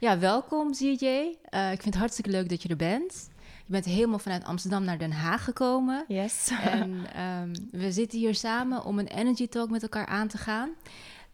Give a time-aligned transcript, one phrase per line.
[0.00, 1.04] Ja, welkom ZJ.
[1.04, 3.28] Uh, ik vind het hartstikke leuk dat je er bent.
[3.38, 6.04] Je bent helemaal vanuit Amsterdam naar Den Haag gekomen.
[6.08, 6.50] Yes.
[6.64, 6.90] en
[7.22, 10.70] um, we zitten hier samen om een energy talk met elkaar aan te gaan.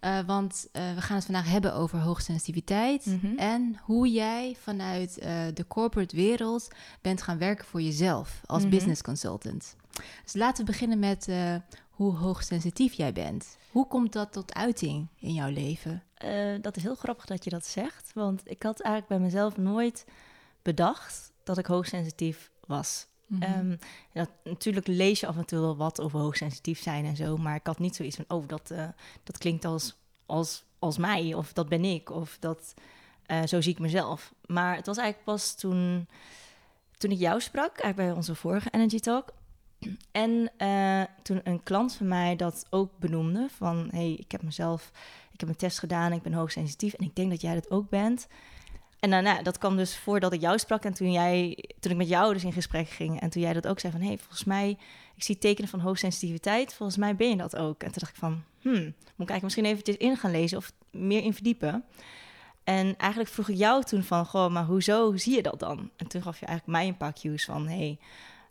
[0.00, 3.38] Uh, want uh, we gaan het vandaag hebben over hoogsensitiviteit mm -hmm.
[3.38, 6.68] en hoe jij vanuit uh, de corporate wereld
[7.00, 8.78] bent gaan werken voor jezelf als mm -hmm.
[8.78, 9.76] business consultant.
[10.22, 11.28] Dus laten we beginnen met
[11.90, 13.56] hoe hoogsensitief jij bent.
[13.74, 16.02] Hoe komt dat tot uiting in jouw leven?
[16.60, 20.06] dat is heel grappig dat je dat zegt, want ik had eigenlijk bij mezelf nooit
[20.62, 23.06] bedacht dat ik hoogsensitief was.
[23.26, 23.70] Mm -hmm.
[23.70, 23.78] um,
[24.12, 27.54] dat, natuurlijk lees je af en toe wel wat over hoogsensitief zijn en zo, maar
[27.54, 28.88] ik had niet zoiets van, oh, dat, uh,
[29.22, 29.96] dat klinkt als,
[30.26, 32.74] als, als mij, of dat ben ik, of dat,
[33.26, 34.34] uh, zo zie ik mezelf.
[34.46, 36.08] Maar het was eigenlijk pas toen,
[36.98, 39.32] toen ik jou sprak, eigenlijk bij onze vorige Energy Talk,
[40.10, 44.90] en uh, toen een klant van mij dat ook benoemde, van, hey, ik heb mezelf,
[45.32, 47.88] ik heb een test gedaan, ik ben hoogsensitief en ik denk dat jij dat ook
[47.88, 48.26] bent.
[49.00, 52.08] En nou, dat kwam dus voordat ik jou sprak en toen, jij, toen ik met
[52.08, 54.44] jou dus in gesprek ging en toen jij dat ook zei van, hé, hey, volgens
[54.44, 54.78] mij,
[55.14, 57.82] ik zie tekenen van hoogsensitiviteit, volgens mij ben je dat ook.
[57.82, 60.72] En toen dacht ik van, hmm, moet ik eigenlijk misschien eventjes in gaan lezen of
[60.90, 61.84] meer in verdiepen.
[62.64, 65.90] En eigenlijk vroeg ik jou toen van, goh, maar hoezo zie je dat dan?
[65.96, 67.98] En toen gaf je eigenlijk mij een paar cues van, hé,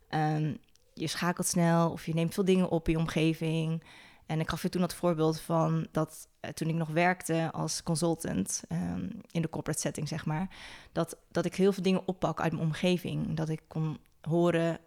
[0.08, 0.58] hey, um,
[0.94, 3.82] je schakelt snel of je neemt veel dingen op in je omgeving.
[4.26, 7.82] En ik gaf je toen dat voorbeeld van dat uh, toen ik nog werkte als
[7.82, 10.48] consultant um, in de corporate setting, zeg maar,
[10.92, 13.36] dat, dat ik heel veel dingen oppak uit mijn omgeving.
[13.36, 14.78] Dat ik kon horen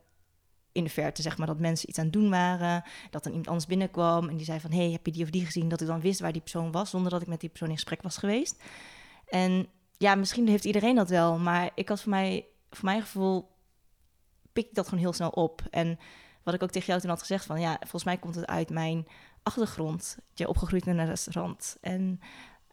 [0.71, 2.83] in de verte, zeg maar, dat mensen iets aan het doen waren.
[3.09, 5.45] Dat dan iemand anders binnenkwam en die zei van, hey, heb je die of die
[5.45, 5.69] gezien?
[5.69, 7.75] Dat ik dan wist waar die persoon was, zonder dat ik met die persoon in
[7.75, 8.63] gesprek was geweest.
[9.27, 13.49] En ja, misschien heeft iedereen dat wel, maar ik had voor mij, voor mijn gevoel,
[14.57, 15.61] pik ik dat gewoon heel snel op.
[15.69, 15.99] En
[16.43, 18.69] wat ik ook tegen jou toen had gezegd van, ja, volgens mij komt het uit
[18.69, 19.07] mijn
[19.43, 20.17] achtergrond.
[20.33, 21.77] Je opgegroeid in een restaurant.
[21.81, 22.19] En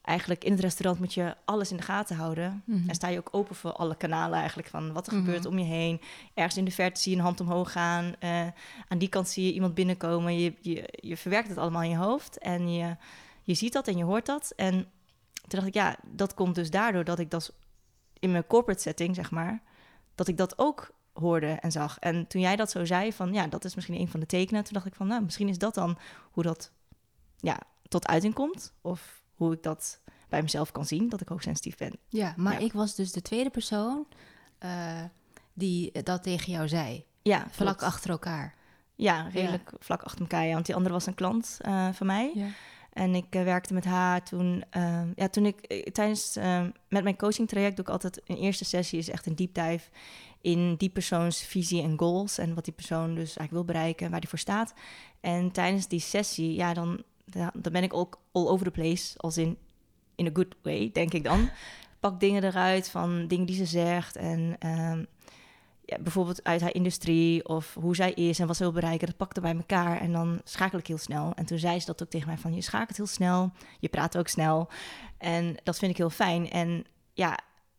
[0.03, 2.63] eigenlijk in het restaurant moet je alles in de gaten houden.
[2.65, 2.89] Mm -hmm.
[2.89, 4.69] En sta je ook open voor alle kanalen eigenlijk.
[4.69, 5.27] Van wat er mm -hmm.
[5.27, 6.01] gebeurt om je heen.
[6.35, 8.15] Ergens in de verte zie je een hand omhoog gaan.
[8.21, 8.47] Uh,
[8.89, 10.39] aan die kant zie je iemand binnenkomen.
[10.39, 12.39] Je, je, je verwerkt het allemaal in je hoofd.
[12.39, 12.97] En je,
[13.43, 14.53] je ziet dat en je hoort dat.
[14.57, 14.73] En
[15.33, 17.53] toen dacht ik, ja, dat komt dus daardoor dat ik dat
[18.19, 19.63] in mijn corporate setting, zeg maar...
[20.15, 21.99] dat ik dat ook hoorde en zag.
[21.99, 24.65] En toen jij dat zo zei, van ja, dat is misschien een van de tekenen,
[24.65, 25.99] toen dacht ik van, nou, misschien is dat dan
[26.31, 26.71] hoe dat
[27.37, 27.59] ja,
[27.89, 28.73] tot uiting komt.
[28.81, 31.99] Of hoe ik dat bij mezelf kan zien, dat ik hoogsensitief ben.
[32.09, 32.59] Ja, maar ja.
[32.59, 34.07] ik was dus de tweede persoon
[34.65, 35.03] uh,
[35.53, 37.05] die dat tegen jou zei.
[37.23, 37.83] Ja, vlak klopt.
[37.93, 38.55] achter elkaar.
[38.95, 39.77] Ja, redelijk ja.
[39.81, 40.47] vlak achter elkaar.
[40.47, 42.33] Ja, want die andere was een klant uh, van mij.
[42.35, 42.47] Ja.
[42.95, 47.17] En ik uh, werkte met haar toen, uh, ja, toen ik tijdens, uh, met mijn
[47.17, 49.89] coaching traject doe ik altijd een eerste sessie, is echt een deep dive
[50.41, 54.21] in die persoons visie en goals en wat die persoon dus eigenlijk wil bereiken, waar
[54.21, 54.75] die voor staat.
[55.21, 57.03] En tijdens die sessie, ja, dan,
[57.55, 59.59] dan ben ik ook all over the place, als in
[60.17, 61.49] in a good way, denk ik dan.
[62.01, 65.07] Pak dingen eruit van dingen die ze zegt en um,
[65.85, 69.17] ja, bijvoorbeeld uit haar industrie of hoe zij is en wat ze wil bereiken, dat
[69.17, 71.33] pakte bij elkaar en dan schakel ik heel snel.
[71.35, 74.17] En toen zei ze dat ook tegen mij van je schakelt heel snel, je praat
[74.17, 74.69] ook snel
[75.19, 76.51] en dat vind ik heel fijn.
[76.51, 77.39] En ja,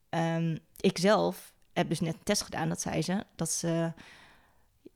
[0.09, 3.93] um, ik zelf heb dus net een test gedaan, dat zei ze, dat ze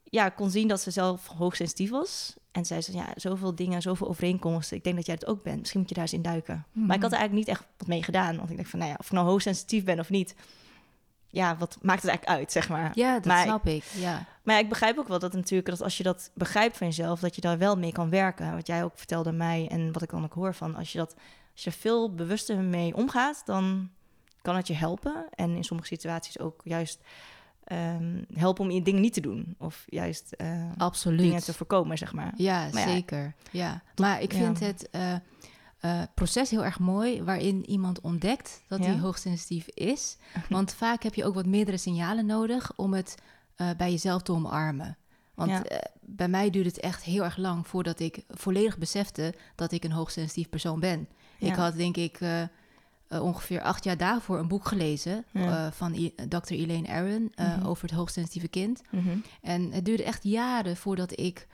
[0.10, 2.36] ja, kon zien dat ze zelf hoogsensitief was.
[2.52, 4.78] En zei ze, ja, zoveel dingen, zoveel overeenkomsten.
[4.78, 5.60] Ik denk dat jij het ook bent.
[5.60, 6.56] Misschien moet je daar eens in duiken.
[6.56, 6.86] Mm -hmm.
[6.86, 8.38] Maar ik had er eigenlijk niet echt wat mee gedaan.
[8.38, 10.36] Want ik dacht van, nou ja, of ik nou hoogsensitief ben of niet.
[11.32, 12.92] Ja, wat maakt het eigenlijk uit, zeg maar.
[12.94, 14.26] Ja, dat maar, snap ik, ja.
[14.44, 17.20] Maar ja, ik begrijp ook wel dat natuurlijk, dat als je dat begrijpt van jezelf,
[17.20, 18.56] dat je daar wel mee kan werken.
[18.56, 21.16] Wat jij ook vertelde mij en wat ik dan ook hoor van, als je dat,
[21.54, 23.90] als je veel bewuster mee omgaat, dan
[24.42, 25.26] kan het je helpen.
[25.30, 27.02] En in sommige situaties ook juist
[27.72, 29.56] um, helpen om je dingen niet te doen.
[29.58, 31.20] Of juist uh, Absoluut.
[31.20, 32.34] dingen te voorkomen, zeg maar.
[32.36, 33.34] Ja, maar zeker.
[33.52, 33.66] Ja.
[33.66, 33.82] ja.
[33.96, 35.16] Maar ik vind het uh,
[35.82, 37.24] uh, proces heel erg mooi...
[37.24, 40.18] waarin iemand ontdekt dat hij hoogsensitief is.
[40.50, 42.72] Want vaak heb je ook wat meerdere signalen nodig...
[42.76, 43.16] om het
[43.78, 44.98] bij jezelf te omarmen.
[45.34, 45.82] Want ja.
[46.02, 47.68] bij mij duurde het echt heel erg lang...
[47.68, 51.08] voordat ik volledig besefte dat ik een hoogsensitief persoon ben.
[51.38, 52.20] Ik had denk ik...
[53.10, 55.26] Ongeveer acht jaar daarvoor een boek gelezen
[55.72, 56.54] van I Dr.
[56.54, 57.66] Elaine Aron mm -hmm.
[57.66, 58.82] over het hoogsensitieve kind.
[58.90, 59.24] Mm -hmm.
[59.42, 61.48] En het duurde echt jaren voordat ik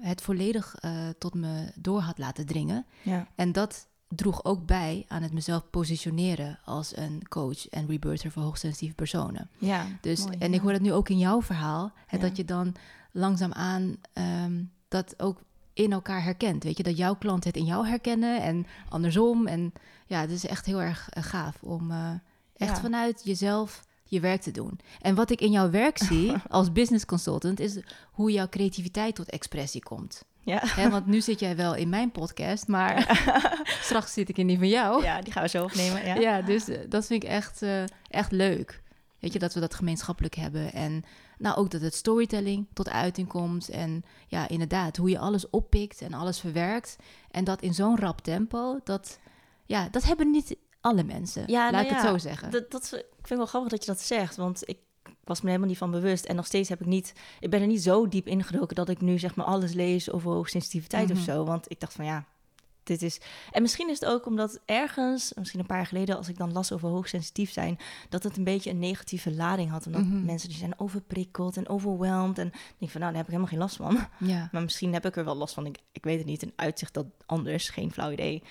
[0.00, 0.74] het volledig
[1.18, 2.86] tot me door had laten dringen.
[3.02, 3.26] Ja.
[3.34, 8.42] En dat droeg ook bij aan het mezelf positioneren als een coach en rebirther voor
[8.42, 9.50] hoogsensitieve personen.
[9.58, 10.54] Ja, dus, mooi, en ja.
[10.54, 12.74] ik hoor dat nu ook in jouw verhaal, hè, dat je dan
[13.12, 13.96] langzaamaan
[14.44, 15.42] um, dat ook
[15.72, 16.64] in elkaar herkent.
[16.64, 19.46] Weet je, dat jouw klant het in jou herkennen en andersom.
[19.46, 19.72] En
[20.06, 22.10] ja, het is echt heel erg uh, gaaf om uh,
[22.56, 24.78] echt vanuit jezelf je werk te doen.
[25.00, 27.78] En wat ik in jouw werk zie als business consultant is
[28.12, 30.24] hoe jouw creativiteit tot expressie komt.
[30.46, 30.90] Ja.
[30.90, 33.20] Want nu zit jij wel in mijn podcast, maar
[33.82, 35.02] straks zit ik in die van jou.
[35.02, 36.06] Ja, die gaan we zo opnemen.
[36.06, 38.82] Ja, ja dus eh, dat vind ik echt, uh, echt leuk.
[39.18, 40.72] Weet je, dat we dat gemeenschappelijk hebben.
[40.72, 41.04] En
[41.38, 43.68] nou ook dat het storytelling tot uiting komt.
[43.68, 46.96] En ja, inderdaad, hoe je alles oppikt en alles verwerkt.
[47.30, 49.18] En dat in zo'n rap tempo, dat,
[49.64, 50.56] ja, dat hebben niet
[50.86, 51.42] alle mensen.
[51.46, 52.50] Ja, laat nou ik het zo zeggen.
[52.50, 54.78] Dat, dat, ik vind wel grappig dat je dat zegt, want ik
[55.24, 56.24] was me helemaal niet van bewust.
[56.24, 59.00] En nog steeds heb ik niet, ik ben er niet zo diep ingedoken dat ik
[59.00, 61.44] nu zeg maar alles lees over hoogsensitiviteit mm of zo.
[61.44, 62.24] Want ik dacht van ja,
[62.82, 63.20] dit is.
[63.50, 66.52] En misschien is het ook omdat ergens, misschien een paar jaar geleden, als ik dan
[66.52, 67.78] las over hoogsensitief zijn,
[68.08, 69.86] dat het een beetje een negatieve lading had.
[69.86, 70.24] Omdat mhm.
[70.24, 72.38] mensen die zijn overprikkeld en overwhelmed.
[72.38, 73.98] En denk van nou, daar heb ik helemaal geen last van.
[74.18, 74.48] Ja.
[74.52, 75.66] Maar misschien heb ik er wel last van.
[75.66, 76.42] Ik, ik weet het niet.
[76.42, 78.42] Een uitzicht dat anders, geen flauw idee.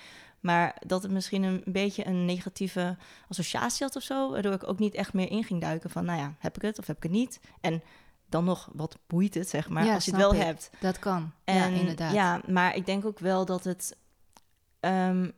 [0.46, 2.96] Maar dat het misschien een beetje een negatieve
[3.28, 4.30] associatie had of zo.
[4.30, 6.78] Waardoor ik ook niet echt meer in ging duiken van, nou ja, heb ik het
[6.78, 7.40] of heb ik het niet?
[7.60, 7.82] En
[8.28, 10.70] dan nog, wat boeit het, zeg maar, als je het wel hebt.
[10.80, 12.12] Dat kan, en, ja, inderdaad.
[12.12, 13.96] Ja, maar ik denk ook wel dat het...
[14.80, 15.32] Um,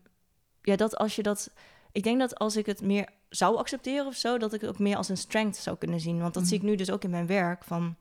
[0.63, 1.51] ja, dat als je dat...
[1.93, 4.39] Ik denk dat als ik het meer zou accepteren of zo...
[4.39, 6.21] dat ik het ook meer als een strength zou kunnen zien.
[6.21, 6.71] Want dat zie ik mhm.
[6.71, 7.97] nu dus ook in mijn werk van...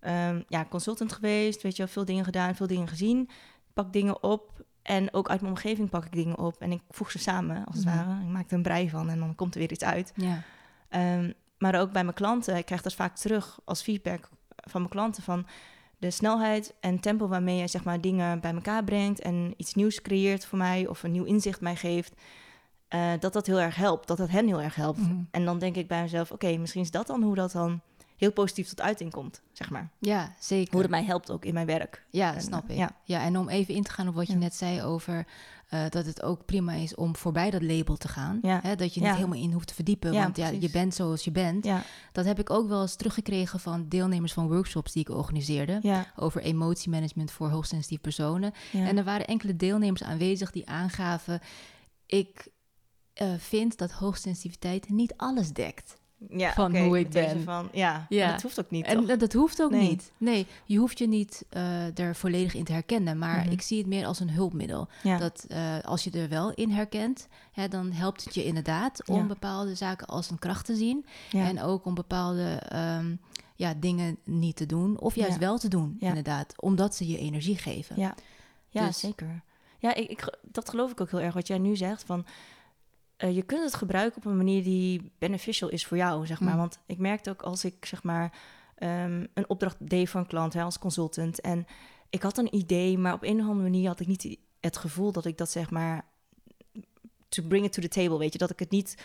[0.00, 3.28] Um, ja, consultant geweest, weet je wel, veel dingen gedaan, veel dingen gezien.
[3.72, 7.10] Pak dingen op en ook uit mijn omgeving pak ik dingen op en ik voeg
[7.10, 7.96] ze samen, als het mhm.
[7.96, 8.20] ware.
[8.20, 10.12] Ik maak er een brei van en dan komt er weer iets uit.
[10.16, 10.42] Ja.
[11.16, 14.92] Um, maar ook bij mijn klanten, ik krijg dat vaak terug als feedback van mijn
[14.92, 15.46] klanten van
[15.98, 20.02] de snelheid en tempo waarmee je zeg maar dingen bij elkaar brengt en iets nieuws
[20.02, 22.14] creëert voor mij of een nieuw inzicht mij geeft.
[22.94, 24.98] Uh, dat dat heel erg helpt, dat dat hen heel erg helpt.
[24.98, 25.20] Mhm.
[25.30, 27.80] En dan denk ik bij mezelf, oké, misschien is dat dan hoe dat dan
[28.22, 29.90] heel positief tot uiting komt, zeg maar.
[29.98, 30.72] Ja, zeker.
[30.72, 32.04] Hoe het mij helpt ook in mijn werk.
[32.10, 32.76] Ja, snap ik.
[32.76, 32.96] Ja.
[33.04, 35.26] ja, en om even in te gaan op wat je net zei over
[35.70, 38.38] uh, dat het ook prima is om voorbij dat label te gaan.
[38.42, 38.60] Ja.
[38.62, 41.30] Hè, dat je niet helemaal in hoeft te verdiepen, want ja, je bent zoals je
[41.30, 41.68] bent.
[42.12, 46.42] Dat heb ik ook wel eens teruggekregen van deelnemers van workshops die ik organiseerde over
[46.42, 48.52] emotiemanagement voor hoogsensitieve personen.
[48.72, 51.40] En er waren enkele deelnemers aanwezig die aangaven:
[52.06, 52.48] ik
[53.22, 57.42] uh, vind dat hoogsensitiviteit niet alles dekt ja, van hoe ik ben.
[57.42, 58.30] Van, ja, ja.
[58.30, 58.86] dat hoeft ook niet.
[58.86, 60.12] En dat hoeft ook niet.
[60.18, 63.18] Nee, je hoeft je niet uh, er volledig in te herkennen.
[63.18, 63.50] Maar mhm.
[63.50, 64.88] ik zie het meer als een hulpmiddel.
[65.02, 65.18] Ja.
[65.18, 69.26] Dat uh, als je er wel in herkent, hè, dan helpt het je inderdaad om
[69.26, 71.06] bepaalde zaken als een kracht te zien.
[71.32, 72.62] En ook om bepaalde
[72.98, 73.20] um,
[73.54, 74.98] ja, dingen niet te doen.
[74.98, 76.54] Of juist wel te doen, inderdaad.
[76.56, 77.96] Omdat ze je energie geven.
[77.96, 78.14] Ja,
[78.68, 79.42] ja dus, zeker.
[79.78, 82.04] Ja, ik, ik, dat geloof ik ook heel erg wat jij nu zegt.
[82.04, 82.26] Van
[83.24, 86.52] uh, je kunt het gebruiken op een manier die beneficial is voor jou, zeg maar.
[86.52, 86.58] Mm.
[86.58, 88.32] Want ik merkte ook als ik, zeg maar,
[88.78, 91.40] um, een opdracht deed voor een klant hè, als consultant.
[91.40, 91.66] En
[92.10, 95.12] ik had een idee, maar op een of andere manier had ik niet het gevoel
[95.12, 96.04] dat ik dat, zeg maar,
[97.28, 98.38] to bring it to the table, weet je.
[98.38, 99.02] Dat ik het niet,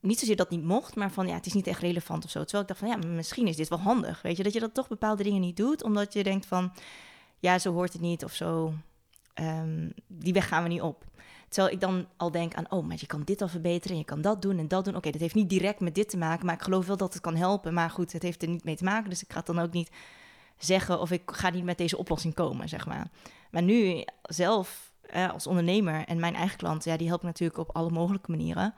[0.00, 2.40] niet zozeer dat niet mocht, maar van, ja, het is niet echt relevant of zo.
[2.40, 4.42] Terwijl ik dacht van, ja, misschien is dit wel handig, weet je.
[4.42, 6.72] Dat je dat toch bepaalde dingen niet doet, omdat je denkt van,
[7.38, 8.72] ja, zo hoort het niet of zo.
[9.34, 11.04] Um, die weg gaan we niet op.
[11.48, 14.04] Terwijl ik dan al denk aan, oh, maar je kan dit al verbeteren en je
[14.04, 14.96] kan dat doen en dat doen.
[14.96, 17.22] Oké, dat heeft niet direct met dit te maken, maar ik geloof wel dat het
[17.22, 17.74] kan helpen.
[17.74, 19.72] Maar goed, het heeft er niet mee te maken, dus ik ga het dan ook
[19.72, 19.90] niet
[20.58, 23.06] zeggen of ik ga niet met deze oplossing komen, zeg maar.
[23.50, 27.58] Maar nu zelf eh, als ondernemer en mijn eigen klant, ja, die help ik natuurlijk
[27.58, 28.74] op alle mogelijke maniren.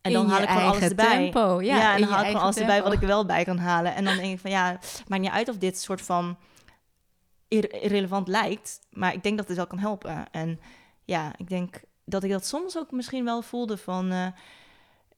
[0.00, 1.16] En dan haal ik gewoon alles erbij.
[1.16, 3.44] Tempo, ja, ja en dan haal ik gewoon alles erbij wat ik er wel bij
[3.44, 3.94] kan halen.
[3.94, 4.78] En dan denk ik van ja,
[5.08, 6.36] maakt niet uit of dit soort van
[7.48, 10.30] irrelevant lijkt, maar ik denk dat het wel kan helpen.
[10.30, 10.60] En
[11.04, 14.12] ja, ik denk dat ik dat soms ook misschien wel voelde van...
[14.12, 14.26] Uh,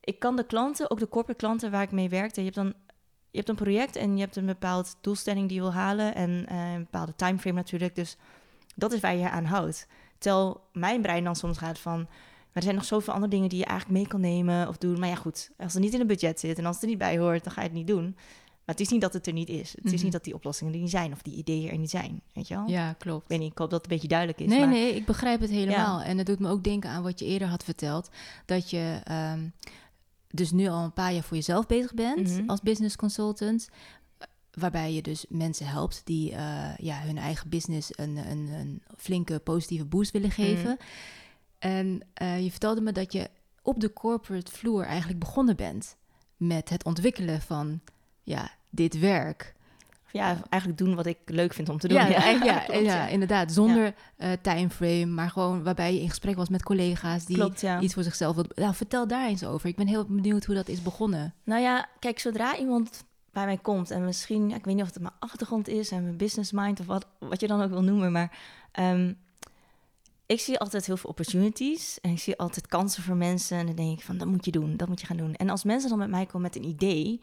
[0.00, 2.40] ik kan de klanten, ook de corporate klanten waar ik mee werkte...
[2.40, 2.74] je hebt dan
[3.36, 6.14] je hebt een project en je hebt een bepaald doelstelling die je wil halen...
[6.14, 7.94] en uh, een bepaalde timeframe natuurlijk.
[7.94, 8.16] Dus
[8.74, 9.86] dat is waar je aan houdt.
[10.18, 11.98] Terwijl mijn brein dan soms gaat van...
[11.98, 12.08] maar
[12.52, 14.98] er zijn nog zoveel andere dingen die je eigenlijk mee kan nemen of doen.
[14.98, 16.98] Maar ja, goed, als het niet in het budget zit en als het er niet
[16.98, 17.44] bij hoort...
[17.44, 18.16] dan ga je het niet doen.
[18.66, 19.72] Maar het is niet dat het er niet is.
[19.76, 20.02] Het is mhm.
[20.02, 22.20] niet dat die oplossingen er niet zijn of die ideeën er niet zijn.
[22.32, 22.68] Weet je wel?
[22.68, 23.22] Ja, klopt.
[23.22, 24.48] Ik weet niet, ik hoop dat het een beetje duidelijk is.
[24.48, 24.68] Nee, maar...
[24.68, 26.00] nee, ik begrijp het helemaal.
[26.00, 28.08] En het doet me ook denken aan wat je eerder had verteld.
[28.44, 29.52] Dat je um,
[30.30, 32.48] dus nu al een paar jaar voor jezelf bezig bent mhm.
[32.50, 33.68] als business consultant.
[34.50, 39.38] Waarbij je dus mensen helpt die uh, ja, hun eigen business een, een, een, flinke
[39.38, 40.40] positieve boost willen mhm.
[40.40, 40.76] geven.
[41.58, 43.30] En uh, je vertelde me dat je
[43.62, 45.96] op de corporate vloer eigenlijk begonnen bent
[46.36, 47.80] met het ontwikkelen van
[48.26, 49.54] ja, dit werk.
[50.10, 51.98] Ja, eigenlijk doen wat ik leuk vind om te doen.
[51.98, 52.08] Ja,
[52.44, 53.52] ja, ja, inderdaad.
[53.52, 57.94] Zonder uh, timeframe, maar gewoon waarbij je in gesprek was met collega's die klopt, iets
[57.94, 58.52] voor zichzelf wilden.
[58.54, 59.68] Nou, vertel daar eens over.
[59.68, 61.34] Ik ben heel benieuwd hoe dat is begonnen.
[61.44, 65.02] Nou ja, kijk, zodra iemand bij mij komt en misschien, ik weet niet of het
[65.02, 68.12] mijn achtergrond is en mijn business mind of wat, wat je dan ook wil noemen,
[68.12, 68.38] maar
[68.80, 69.16] um,
[70.26, 73.74] ik zie altijd heel veel opportunities en ik zie altijd kansen voor mensen en dan
[73.74, 75.34] denk ik van, dat moet je doen, dat moet je gaan doen.
[75.34, 77.20] En als mensen dan met mij komen met een idee,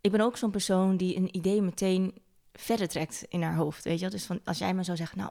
[0.00, 2.14] ik ben ook zo'n persoon die een idee meteen
[2.52, 3.84] verder trekt in haar hoofd.
[3.84, 5.30] Weet je, dus van als jij me zou zeggen, nou,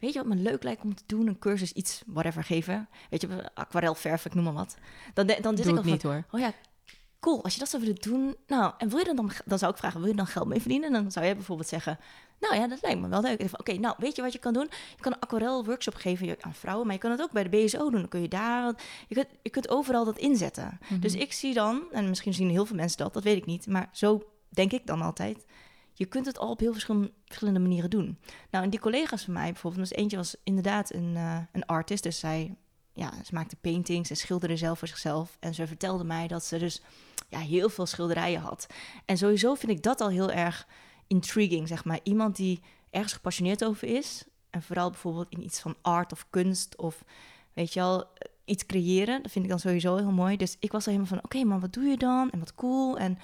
[0.00, 3.20] weet je wat me leuk lijkt om te doen, een cursus iets, whatever geven, weet
[3.20, 4.76] je, aquarelverf, ik noem maar wat.
[5.14, 6.24] Dan, dan zit ik al niet hoor.
[6.30, 6.52] Oh ja,
[7.26, 7.44] cool.
[7.44, 10.00] Als je dat zou willen doen, nou, en wil je dan, dan zou ik vragen,
[10.00, 10.94] wil je dan geld mee verdienen?
[10.94, 11.98] En dan zou jij bijvoorbeeld zeggen,
[12.40, 13.48] nou ja, dat lijkt me wel leuk.
[13.52, 14.68] Oké, nou, weet je wat je kan doen?
[14.96, 17.48] Je kan een aquarel workshop geven aan vrouwen, maar je kan het ook bij de
[17.48, 18.00] BSO doen.
[18.00, 18.74] Dan kun je daar,
[19.08, 20.78] je kunt, je kunt overal dat inzetten.
[20.88, 21.00] Mhm.
[21.00, 23.66] Dus ik zie dan, en misschien zien heel veel mensen dat, dat weet ik niet,
[23.66, 25.44] maar zo denk ik dan altijd
[25.98, 28.18] je kunt het al op heel verschillende, verschillende manieren doen.
[28.50, 32.02] Nou, en die collega's van mij bijvoorbeeld, dus eentje was inderdaad een, uh, een artist.
[32.02, 32.56] Dus zij,
[32.96, 35.36] ja, ze maakte paintings en schilderde zelf voor zichzelf.
[35.40, 36.82] En ze vertelde mij dat ze dus
[37.28, 38.66] ja, heel veel schilderijen had.
[39.04, 40.66] En sowieso vind ik dat al heel erg
[41.06, 42.00] intriguing, zeg maar.
[42.02, 42.60] Iemand die
[42.90, 44.24] ergens gepassioneerd over is.
[44.50, 47.04] En vooral bijvoorbeeld in iets van art of kunst of,
[47.52, 48.04] weet je wel,
[48.44, 49.22] iets creëren.
[49.22, 50.36] Dat vind ik dan sowieso heel mooi.
[50.36, 52.30] Dus ik was er helemaal van, oké, maar wat doe je dan?
[52.30, 52.98] En wat cool.
[52.98, 53.18] En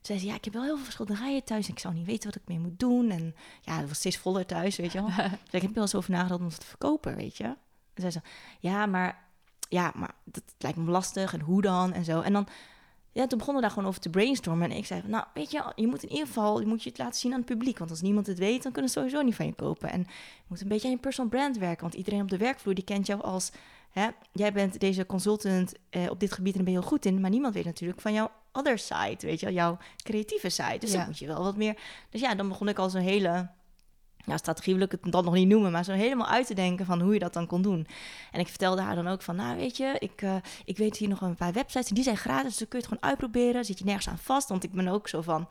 [0.00, 1.66] zei ze, ja, ik heb wel heel veel schilderijen thuis.
[1.66, 3.10] En ik zou niet weten wat ik mee moet doen.
[3.10, 5.10] En ja, het was steeds voller thuis, weet je wel.
[5.44, 7.56] dus ik heb wel eens over nagedacht om het te verkopen, weet je.
[8.00, 8.20] Zei ze,
[8.60, 9.24] ja, maar,
[9.68, 11.32] ja, maar dat lijkt me lastig.
[11.32, 11.92] En hoe dan?
[11.92, 12.20] En zo.
[12.20, 12.46] En dan,
[13.12, 14.70] ja, toen begonnen we daar gewoon over te brainstormen.
[14.70, 16.98] En ik zei, nou, weet je, je moet in ieder geval, je moet je het
[16.98, 17.78] laten zien aan het publiek.
[17.78, 19.90] Want als niemand het weet, dan kunnen ze sowieso niet van je kopen.
[19.90, 21.82] En je moet een beetje aan je personal brand werken.
[21.82, 23.50] Want iedereen op de werkvloer, die kent jou als...
[23.90, 27.20] Hè, jij bent deze consultant eh, op dit gebied en ben je heel goed in.
[27.20, 30.78] Maar niemand weet natuurlijk van jou other side, weet je, jouw creatieve side.
[30.78, 31.76] Dus dan moet je wel wat meer.
[32.10, 33.48] Dus ja, dan begon ik al zo'n hele
[34.28, 36.86] ja, strategie wil ik het dan nog niet noemen, maar zo helemaal uit te denken
[36.86, 37.86] van hoe je dat dan kon doen.
[38.32, 41.08] En ik vertelde haar dan ook van, nou weet je, ik, uh, ik weet hier
[41.08, 43.78] nog een paar websites, die zijn gratis, dus dan kun je het gewoon uitproberen, zit
[43.78, 44.48] je nergens aan vast.
[44.48, 45.48] Want ik ben ook zo van,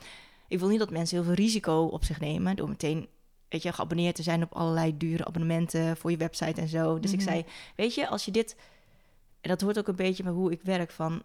[0.48, 3.08] ik wil niet dat mensen heel veel risico op zich nemen door meteen,
[3.50, 7.00] weet je, geabonneerd te zijn op allerlei dure abonnementen voor je website en zo.
[7.00, 7.28] Dus ik mhm.
[7.28, 8.56] zei, weet je, als je dit,
[9.42, 11.22] en dat hoort ook een beetje bij hoe ik werk, van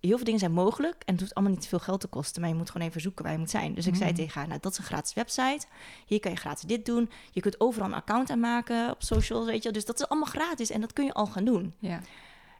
[0.00, 2.50] heel veel dingen zijn mogelijk en het hoeft allemaal niet veel geld te kosten, maar
[2.50, 3.74] je moet gewoon even zoeken waar je moet zijn.
[3.74, 4.16] Dus ik zei mm.
[4.16, 5.66] tegen haar, nou dat is een gratis website,
[6.06, 9.62] hier kan je gratis dit doen, je kunt overal een account aanmaken op social, weet
[9.62, 11.74] je, dus dat is allemaal gratis en dat kun je al gaan doen.
[11.78, 12.00] Ja.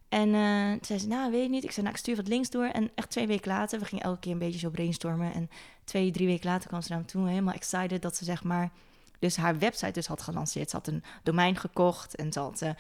[0.09, 2.29] En uh, toen zei ze, nou weet je niet, ik zei, nou ik stuur wat
[2.29, 5.33] links door en echt twee weken later, we gingen elke keer een beetje zo brainstormen
[5.33, 5.51] en
[5.85, 8.71] twee, drie weken later kwam ze naar me toe helemaal excited dat ze zeg maar
[9.19, 10.71] dus haar website dus had gelanceerd.
[10.71, 12.71] Ze had een domein gekocht en ze had uh,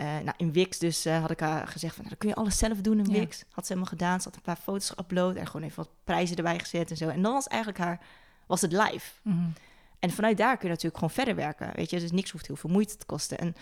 [0.00, 2.34] uh, nou, in Wix dus uh, had ik haar gezegd van, nou, dan kun je
[2.34, 3.44] alles zelf doen in Wix.
[3.50, 4.20] Had ze helemaal gedaan.
[4.20, 7.08] Ze had een paar foto's geüpload en gewoon even wat prijzen erbij gezet en zo.
[7.08, 8.00] En dan was eigenlijk haar,
[8.46, 9.10] was het live.
[9.22, 9.52] Mm
[9.98, 12.00] En vanuit daar kun je natuurlijk gewoon verder werken, weet je.
[12.00, 13.38] Dus niks hoeft heel veel moeite te kosten.
[13.38, 13.54] En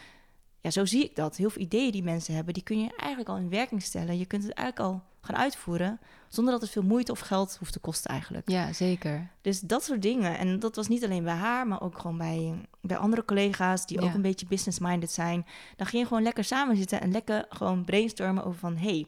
[0.67, 1.37] ja, zo zie ik dat.
[1.37, 4.19] Heel veel ideeën die mensen hebben, die kun je eigenlijk al in werking stellen.
[4.19, 7.73] Je kunt het eigenlijk al gaan uitvoeren, zonder dat het veel moeite of geld hoeft
[7.73, 8.51] te kosten eigenlijk.
[8.51, 9.31] Ja, zeker.
[9.41, 10.39] Dus dat soort dingen.
[10.39, 14.01] En dat was niet alleen bij haar, maar ook gewoon bij, bij andere collega's die
[14.01, 15.47] ook een beetje business-minded zijn.
[15.77, 19.07] Dan ging je gewoon lekker samen zitten en lekker gewoon brainstormen over van, hey,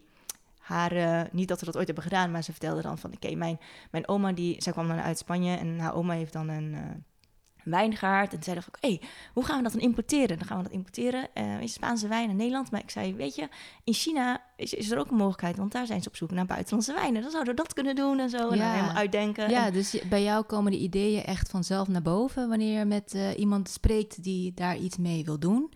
[0.58, 3.34] haar, uh, niet dat we dat ooit hebben gedaan, maar ze vertelde dan van, oké,
[3.34, 3.58] mijn,
[3.90, 6.72] mijn oma, die, zij kwam dan uit Spanje en haar oma heeft dan een...
[6.72, 6.80] Uh,
[7.70, 8.32] wijngaard.
[8.34, 9.00] En zeiden van, hey,
[9.32, 10.38] hoe gaan we dat dan importeren?
[10.38, 12.70] Dan gaan we dat importeren, uh, Spaanse wijn in Nederland.
[12.70, 13.48] Maar ik zei, weet je,
[13.84, 16.46] in China is, is, er ook een mogelijkheid, want daar zijn ze op zoek naar
[16.46, 17.22] buitenlandse wijnen.
[17.22, 18.48] Dan zouden we dat kunnen doen en zo.
[18.48, 19.50] En dan helemaal uitdenken.
[19.50, 23.38] Ja, dus bij jou komen de ideeën echt vanzelf naar boven wanneer je met uh,
[23.38, 25.72] iemand spreekt die daar iets mee wil doen.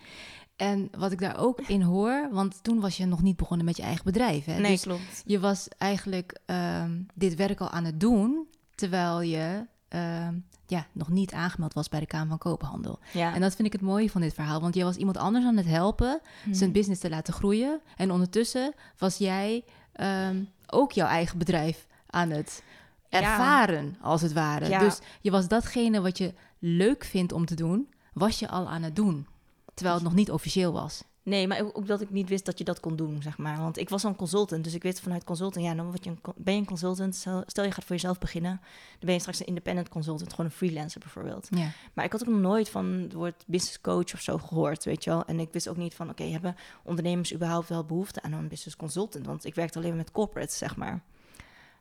[0.56, 3.76] En wat ik daar ook in hoor, want toen was je nog niet begonnen met
[3.76, 4.44] je eigen bedrijf.
[4.44, 4.58] Hè?
[4.58, 5.22] Nee, dus klopt.
[5.26, 10.34] Je was eigenlijk um, dit werk al aan het doen, terwijl je Ehm,
[10.72, 12.98] ja, nog niet aangemeld was bij de Kamer van Koophandel.
[13.12, 13.34] Ja.
[13.34, 14.60] En dat vind ik het mooie van dit verhaal.
[14.60, 16.54] Want jij was iemand anders aan het helpen hmm.
[16.54, 17.80] zijn business te laten groeien.
[17.96, 22.62] En ondertussen was jij ehm, ook jouw eigen bedrijf aan het
[23.08, 24.78] ervaren, als het ware.
[24.78, 28.82] Dus je was datgene wat je leuk vindt om te doen, was je al aan
[28.82, 29.26] het doen.
[29.74, 31.02] Terwijl het nog niet officieel was.
[31.24, 33.58] Nee, maar ook dat ik niet wist dat je dat kon doen, zeg maar.
[33.58, 35.64] Want ik was een consultant, dus ik wist vanuit consultant...
[35.64, 37.14] ja, dan word je een, ben je een consultant,
[37.46, 38.60] stel je gaat voor jezelf beginnen...
[38.60, 41.48] dan ben je straks een independent consultant, gewoon een freelancer bijvoorbeeld.
[41.50, 41.70] Ja.
[41.92, 45.04] Maar ik had ook nog nooit van het woord business coach of zo gehoord, weet
[45.04, 45.24] je wel.
[45.24, 48.76] En ik wist ook niet van, oké, hebben ondernemers überhaupt wel behoefte aan een business
[48.76, 49.26] consultant?
[49.26, 51.02] Want ik werkte alleen met corporates, zeg maar.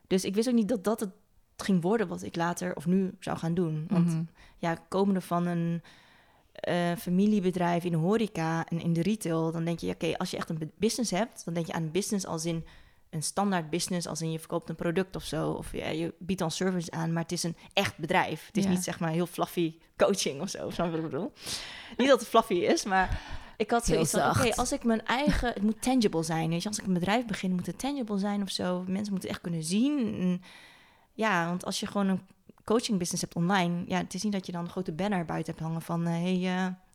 [0.07, 1.11] Dus ik wist ook niet dat dat het
[1.57, 3.85] ging worden wat ik later of nu zou gaan doen.
[3.89, 4.27] Want mm -hmm.
[4.57, 5.81] ja, komende van een
[6.69, 10.37] uh, familiebedrijf in de horeca en in de retail, dan denk je, oké, als je
[10.37, 12.65] echt een business hebt, dan denk je aan een business als in
[13.09, 16.39] een standaard business, als in je verkoopt een product of zo, of ja, je biedt
[16.39, 18.45] dan service aan, maar het is een echt bedrijf.
[18.47, 21.33] Het is niet zeg maar heel fluffy coaching of zo, of zo wat ik bedoel.
[21.97, 23.21] niet dat het fluffy is, maar
[23.57, 26.67] ik had zoiets van, oké, als ik mijn eigen, het moet tangible zijn, weet je,
[26.67, 28.83] als ik een bedrijf begin, moet het tangible zijn of zo.
[28.87, 30.41] Mensen moeten het echt kunnen zien.
[31.13, 32.21] ja, want als je gewoon een
[32.71, 35.53] coaching business hebt online, ja, het is niet dat je dan een grote banner buiten
[35.53, 36.43] hebt hangen van, eh, hey, uh,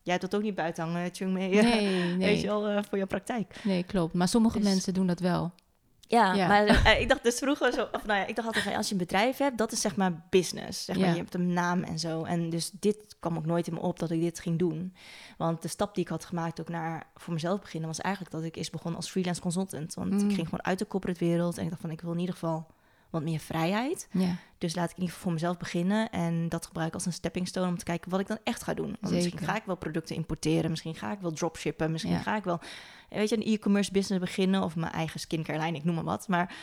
[0.03, 2.17] jij hebt dat ook niet buiten hangen, Chung mee, nee, nee.
[2.17, 3.61] weet je wel, uh, voor je praktijk.
[3.65, 4.15] Nee, klopt.
[4.15, 5.53] Maar sommige dus mensen doen dat wel.
[6.01, 8.87] Ja, maar uh, ik dacht dus vroeger zo, of nou ja, ik dacht altijd als
[8.87, 10.85] je een bedrijf hebt, dat is zeg maar business.
[10.85, 12.25] Zeg maar, je hebt een naam en zo.
[12.25, 14.95] En dus dit kwam ook nooit in me op dat ik dit ging doen.
[15.39, 18.45] Want de stap die ik had gemaakt ook naar voor mezelf beginnen, was eigenlijk dat
[18.45, 19.95] ik eerst begon als freelance consultant.
[19.95, 20.35] Want ik mm.
[20.35, 22.67] ging gewoon uit de corporate wereld en ik dacht van ik wil in ieder geval
[23.11, 24.09] wat meer vrijheid.
[24.11, 24.37] Ja.
[24.59, 27.49] Dus laat ik in ieder geval voor mezelf beginnen en dat gebruik als een stepping
[27.49, 28.97] stone om te kijken wat ik dan echt ga doen.
[29.01, 32.45] Want misschien ga ik wel producten importeren, misschien ga ik wel dropshippen, misschien ga ik
[32.45, 32.61] wel,
[33.09, 36.29] weet je, een e-commerce business beginnen of mijn eigen skincare lijn, ik noem maar wat.
[36.29, 36.55] Maar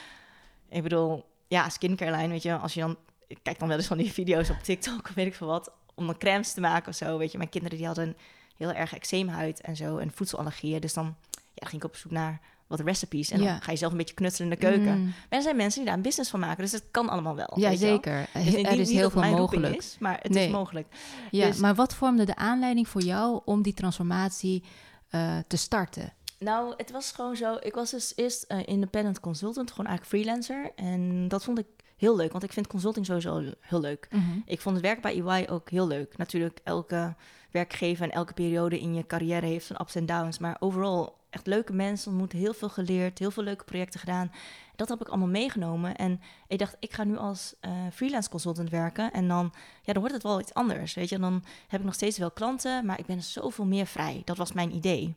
[0.70, 2.98] ik bedoel, ja, skincare lijn, weet je, als je dan,
[3.28, 6.10] ik kijk dan wel eens van die video's op TikTok weet ik veel wat, om
[6.10, 7.38] een crèmes te maken of zo, weet je.
[7.38, 8.18] Mijn kinderen die hadden
[8.58, 11.16] heel erg eczeemhuid en zo en voedselallergieën, dus dan
[11.54, 12.42] ja, ging ik op zoek naar
[12.78, 13.32] wat recipes.
[13.32, 14.98] En dan ga je zelf een beetje knutselen in de keuken.
[14.98, 15.06] Mm.
[15.06, 16.64] Maar er zijn mensen die daar een business van maken.
[16.64, 17.54] Dus het kan allemaal wel.
[17.56, 18.28] Ja, zeker.
[18.34, 19.76] Dus er is heel veel mogelijk.
[19.76, 20.88] Is, maar het is mogelijk.
[21.32, 24.64] Ja, dus, maar wat vormde de aanleiding voor jou om die transformatie
[25.12, 26.14] uh, te starten?
[26.40, 27.58] Nou, het was gewoon zo.
[27.60, 30.72] Ik was dus eerst uh, independent consultant, gewoon eigenlijk freelancer.
[30.76, 31.66] En dat vond ik
[31.96, 34.08] heel leuk, want ik vind consulting sowieso heel leuk.
[34.12, 34.40] Mhm.
[34.46, 36.18] Ik vond het werk bij EY ook heel leuk.
[36.18, 37.16] Natuurlijk, elke
[37.52, 40.40] werkgever en elke periode in je carrière heeft zijn ups en downs.
[40.40, 44.32] Maar overal echt leuke mensen ontmoet, heel veel geleerd, heel veel leuke projecten gedaan.
[44.76, 45.96] Dat heb ik allemaal meegenomen.
[45.96, 49.12] En ik dacht, ik ga nu als uh, freelance consultant werken.
[49.12, 50.94] En dan, ja, dan wordt het wel iets anders.
[50.94, 54.22] Weet je, dan heb ik nog steeds wel klanten, maar ik ben zoveel meer vrij.
[54.26, 55.16] Dat was mijn idee.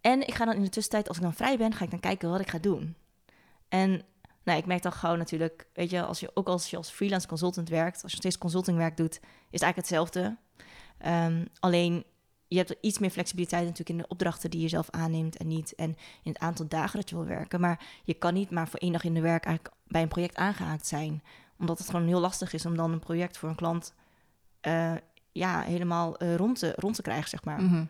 [0.00, 2.00] En ik ga dan in de tussentijd, als ik dan vrij ben, ga ik dan
[2.00, 2.96] kijken wat ik ga doen.
[3.68, 4.02] En
[4.44, 7.26] nou, ik merk dan gewoon natuurlijk, weet je, als je ook als je als freelance
[7.26, 10.36] consultant werkt, als je steeds consultingwerk doet, is het eigenlijk hetzelfde.
[11.06, 12.04] Um, alleen
[12.52, 15.74] je hebt iets meer flexibiliteit natuurlijk in de opdrachten die je zelf aanneemt en niet.
[15.74, 17.60] En in het aantal dagen dat je wil werken.
[17.60, 20.36] Maar je kan niet maar voor één dag in de werk eigenlijk bij een project
[20.36, 21.22] aangehaakt zijn.
[21.58, 23.94] Omdat het gewoon heel lastig is om dan een project voor een klant
[24.62, 24.92] uh,
[25.32, 27.62] ja, helemaal uh, rond, te, rond te krijgen, zeg maar.
[27.62, 27.84] Mhm.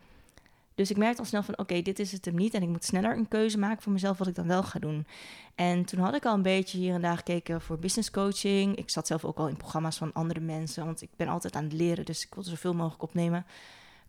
[0.75, 2.55] Dus ik merkte al snel van, oké, dit is het hem niet.
[2.55, 5.07] En ik moet sneller een keuze maken voor mezelf wat ik dan wel ga doen.
[5.55, 8.77] En toen had ik al een beetje hier en daar gekeken voor business coaching.
[8.77, 11.65] Ik zat zelf ook al in programma's van andere mensen, want ik ben altijd aan
[11.65, 12.05] het leren.
[12.05, 13.47] Dus ik wilde zoveel mogelijk opnemen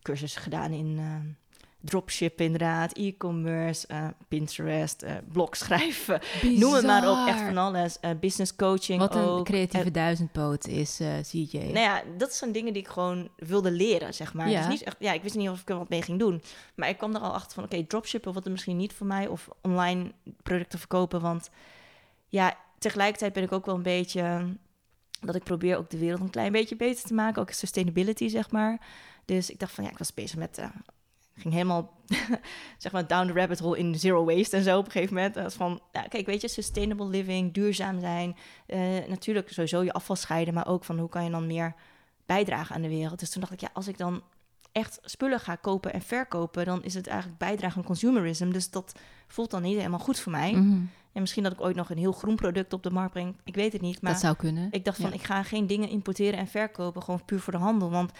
[0.04, 1.16] cursus gedaan in uh,
[1.80, 8.00] dropship inderdaad, e-commerce, uh, Pinterest, uh, blog schrijven, noem het maar op, echt van alles.
[8.20, 11.58] business coaching Wat een creatieve duizendpoot is, CJ.
[11.58, 14.50] Nou ja, dat zijn dingen die ik gewoon wilde leren, zeg maar.
[14.50, 14.60] Ja.
[14.60, 16.42] Dus niet echt, ja, ik wist niet of ik er wat mee ging doen.
[16.76, 19.28] Maar ik kwam er al achter van, oké, dropshippen wat er misschien niet voor mij.
[19.28, 20.12] Of online
[20.44, 21.50] producten verkopen, want
[22.28, 24.56] ja, tegelijkertijd ben ik ook wel een beetje...
[25.20, 27.42] Dat ik probeer ook de wereld een klein beetje beter te maken.
[27.42, 28.80] Ook sustainability, zeg maar.
[29.26, 30.58] Dus ik dacht van ja, ik was bezig met.
[30.58, 30.66] Uh,
[31.36, 31.92] ging helemaal
[32.78, 35.34] zeg maar down the rabbit hole in zero waste en zo op een gegeven moment.
[35.34, 38.36] Dat van, ja, kijk, weet je, sustainable living, duurzaam zijn.
[38.68, 41.76] Uh, natuurlijk sowieso je afval scheiden, maar ook van hoe kan je dan meer
[42.26, 43.20] bijdragen aan de wereld.
[43.20, 44.24] Dus toen dacht ik, ja, als ik dan
[44.72, 48.52] echt spullen ga kopen en verkopen, dan is het eigenlijk bijdragen aan consumerism.
[48.52, 50.54] Dus dat voelt dan niet helemaal goed voor mij.
[50.54, 53.36] Mm En misschien dat ik ooit nog een heel groen product op de markt breng.
[53.44, 54.02] Ik weet het niet.
[54.02, 54.68] Maar dat zou kunnen.
[54.72, 57.90] Ik dacht van, ik ga geen dingen importeren en verkopen, gewoon puur voor de handel.
[57.90, 58.12] Want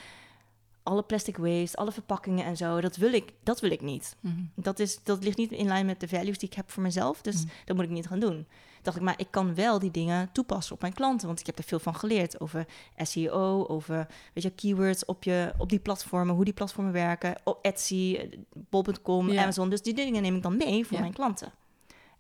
[0.84, 4.16] alle plastic waste, alle verpakkingen en zo, dat wil ik, dat wil ik niet.
[4.20, 4.36] Mhm.
[4.56, 7.22] dat, is, dat ligt niet in lijn met de values die ik heb voor mezelf,
[7.22, 7.54] dus mhm.
[7.66, 8.48] dat moet ik niet gaan doen.
[8.82, 11.58] Dacht ik, maar ik kan wel die dingen toepassen op mijn klanten, want ik heb
[11.58, 12.68] er veel van geleerd over
[12.98, 17.60] SEO, over weet je, keywords op, je, op die platformen, hoe die platformen werken, op
[17.62, 19.70] Etsy, bol.com, Amazon.
[19.70, 21.52] Dus die dingen neem ik dan mee voor mijn klanten.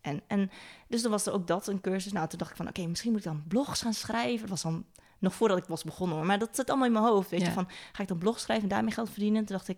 [0.02, 0.52] En, en
[0.88, 2.12] dus dan was er ook dat een cursus.
[2.12, 4.40] Nou, toen dacht ik van, oké, misschien moet ik dan blogs gaan schrijven.
[4.40, 4.86] Dat was dan
[5.24, 6.26] nog voordat ik was begonnen.
[6.26, 7.30] Maar dat zit allemaal in mijn hoofd.
[7.30, 9.46] Weet je, van ga ik dan blog schrijven en daarmee geld verdienen?
[9.46, 9.78] Toen dacht ik,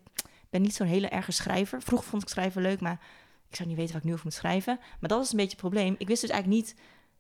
[0.50, 1.82] ben niet zo'n hele erge schrijver.
[1.82, 3.00] Vroeger vond ik schrijven leuk, maar
[3.50, 4.78] ik zou niet weten wat ik nu over moet schrijven.
[5.00, 5.96] Maar dat was een beetje het probleem.
[5.98, 6.76] Ik wist dus eigenlijk niet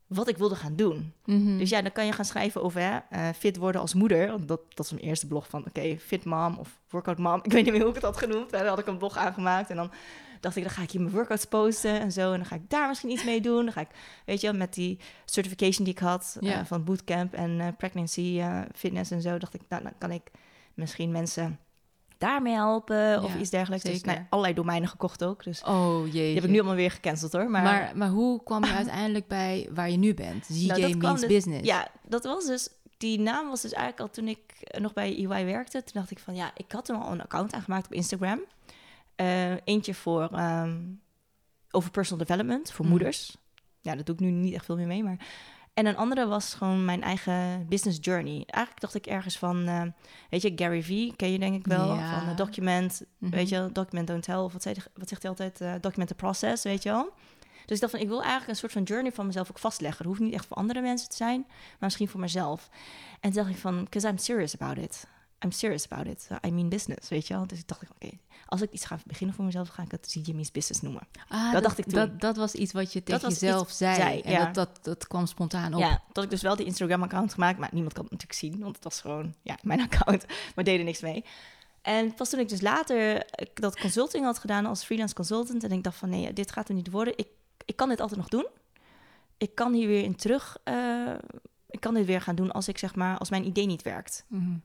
[0.07, 1.13] wat ik wilde gaan doen.
[1.25, 1.57] Mhm.
[1.57, 4.45] Dus ja, dan kan je gaan schrijven over hè, uh, fit worden als moeder.
[4.45, 7.39] Dat, dat is mijn eerste blog van, oké, fit mom of workout mom.
[7.43, 8.49] Ik weet niet meer hoe ik het had genoemd.
[8.49, 9.91] Daar had ik een blog aangemaakt en dan
[10.39, 12.31] dacht ik, dan ga ik hier mijn workouts posten en zo.
[12.31, 13.63] En dan ga ik daar misschien iets mee doen.
[13.63, 13.89] Dan ga ik,
[14.25, 18.61] weet je, met die certification die ik had uh, van bootcamp en uh, pregnancy uh,
[18.73, 20.31] fitness en zo, dacht ik, nou, dan kan ik
[20.73, 21.59] misschien mensen
[22.17, 23.83] daarmee helpen of iets dergelijks.
[23.83, 24.07] Dus, zeker.
[24.07, 25.43] Dus nee, allerlei domeinen gekocht ook.
[25.43, 26.25] Dus oh jee.
[26.25, 27.49] Die heb ik nu allemaal weer gecanceld hoor.
[27.49, 30.45] Maar, maar, maar hoe kwam je uiteindelijk bij waar je nu bent?
[30.45, 31.65] ZJ nou, Means dus, Business.
[31.65, 34.39] Ja, dat was dus die naam was dus eigenlijk al toen ik
[34.79, 35.83] nog bij EY werkte.
[35.83, 38.39] Toen dacht ik van ja, ik had toen al een account aangemaakt op Instagram.
[39.15, 41.01] Uh, eentje voor um,
[41.71, 42.91] over personal development, voor mm.
[42.91, 43.37] moeders.
[43.81, 45.17] Ja, dat doe ik nu niet echt veel meer mee, maar...
[45.73, 48.43] En een andere was gewoon mijn eigen business journey.
[48.45, 49.81] Eigenlijk dacht ik ergens van, uh,
[50.29, 52.19] weet je, Gary Vee, ken je denk ik wel, ja.
[52.19, 53.37] van uh, document, mm -hmm.
[53.37, 56.15] weet je, document don't tell, of wat, zei, wat zegt hij altijd, uh, document the
[56.15, 57.13] process, weet je wel.
[57.65, 60.03] Dus ik dacht van, ik wil eigenlijk een soort van journey van mezelf ook vastleggen.
[60.03, 62.69] Dat hoeft niet echt voor andere mensen te zijn, maar misschien voor mezelf.
[63.19, 65.07] En toen dacht ik van, because I'm serious about it.
[65.45, 66.27] I'm serious about it.
[66.45, 67.47] I mean business, weet je wel.
[67.47, 68.09] Dus ik dacht, oké,
[68.45, 71.07] als ik iets ga beginnen voor mezelf, ga ik het Jimmy's Business noemen.
[71.27, 71.93] Ah, dat, dacht ik toen.
[71.93, 73.95] Dat, dat was iets wat je tegen jezelf zei.
[73.95, 74.21] zei.
[74.21, 74.45] En ja.
[74.45, 75.79] dat, dat, dat kwam spontaan op.
[75.79, 78.75] Ja, dat ik dus wel die Instagram-account gemaakt, maar niemand kan het natuurlijk zien, want
[78.75, 81.25] het was gewoon ja, mijn account, maar deed er niks mee.
[81.81, 85.83] En pas toen ik dus later dat consulting had gedaan als freelance consultant en ik
[85.83, 87.17] dacht van nee, dit gaat er niet worden.
[87.17, 87.27] Ik,
[87.65, 88.47] ik kan dit altijd nog doen.
[89.37, 90.57] Ik kan hier weer in terug.
[90.63, 91.13] Uh,
[91.69, 94.25] ik kan dit weer gaan doen als ik zeg maar als mijn idee niet werkt.
[94.27, 94.61] Mm -hmm.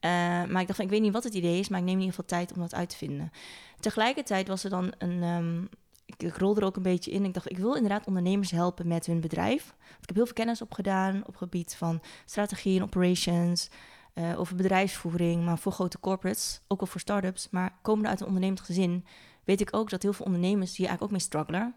[0.00, 0.10] Uh,
[0.50, 2.00] maar ik dacht van ik weet niet wat het idee is, maar ik neem in
[2.00, 3.32] ieder geval tijd om dat uit te vinden.
[3.80, 5.22] Tegelijkertijd was er dan een.
[5.22, 5.68] Um,
[6.06, 7.24] ik, ik rolde er ook een beetje in.
[7.24, 9.74] Ik dacht, ik wil inderdaad ondernemers helpen met hun bedrijf.
[10.00, 13.68] ik heb heel veel kennis opgedaan op gebied van strategie en operations.
[14.14, 17.48] Uh, over bedrijfsvoering, maar voor grote corporates, ook al voor start-ups.
[17.50, 19.04] Maar komende uit een ondernemend gezin,
[19.44, 21.74] weet ik ook dat heel veel ondernemers hier eigenlijk ook mee struggelen.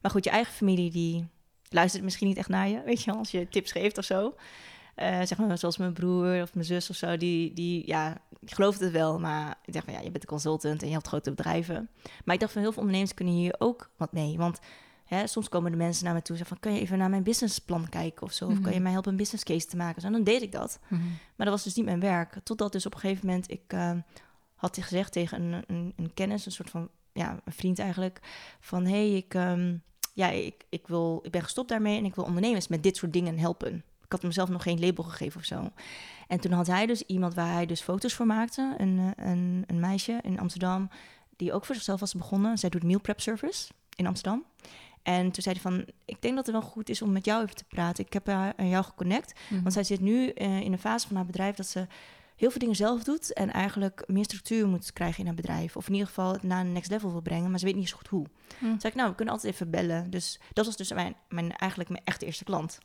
[0.00, 1.26] Maar goed, je eigen familie die
[1.68, 4.34] luistert misschien niet echt naar je, weet je als je tips geeft of zo.
[4.96, 8.54] Uh, zeg maar zoals mijn broer of mijn zus of zo, die, die ja, die
[8.54, 11.06] gelooft het wel, maar ik dacht van ja, je bent een consultant en je hebt
[11.06, 11.88] grote bedrijven.
[12.24, 14.60] Maar ik dacht van heel veel ondernemers kunnen hier ook wat mee, want
[15.04, 17.10] hè, soms komen de mensen naar me toe en zeggen van, kun je even naar
[17.10, 18.82] mijn businessplan kijken of zo, of kan je mhm.
[18.82, 20.02] mij helpen een business case te maken?
[20.02, 20.78] En dan deed ik dat.
[20.88, 21.02] Mhm.
[21.36, 23.92] Maar dat was dus niet mijn werk, totdat dus op een gegeven moment ik uh,
[24.54, 28.20] had gezegd tegen een, een, een, kennis, een soort van, ja, een vriend eigenlijk,
[28.60, 29.34] van hé, hey, ik...
[29.34, 29.82] Um,
[30.14, 33.12] ja, ik, ik, wil, ik ben gestopt daarmee en ik wil ondernemers met dit soort
[33.12, 33.84] dingen helpen.
[34.12, 35.70] Ik had mezelf nog geen label gegeven of zo.
[36.28, 38.74] En toen had hij dus iemand waar hij dus foto's voor maakte.
[38.78, 40.90] Een, eh, een, een meisje in Amsterdam
[41.36, 42.58] die ook voor zichzelf was begonnen.
[42.58, 44.44] Zij doet meal prep service in Amsterdam.
[45.02, 47.42] En toen zei hij van, ik denk dat het wel goed is om met jou
[47.42, 48.04] even te praten.
[48.04, 49.40] Ik heb haar aan jou geconnect.
[49.48, 49.62] Mhm.
[49.62, 51.86] Want zij zit nu uh, in een fase van haar bedrijf dat ze
[52.36, 55.76] heel veel dingen zelf doet en eigenlijk meer structuur moet krijgen in haar bedrijf.
[55.76, 57.88] Of in ieder geval het naar een next level wil brengen, maar ze weet niet
[57.88, 58.26] zo goed hoe.
[58.58, 58.64] Hm.
[58.64, 60.10] Toen zei ik, nou, we kunnen altijd even bellen.
[60.10, 62.78] Dus dat was dus mijn, mijn, eigenlijk mijn echte eerste klant.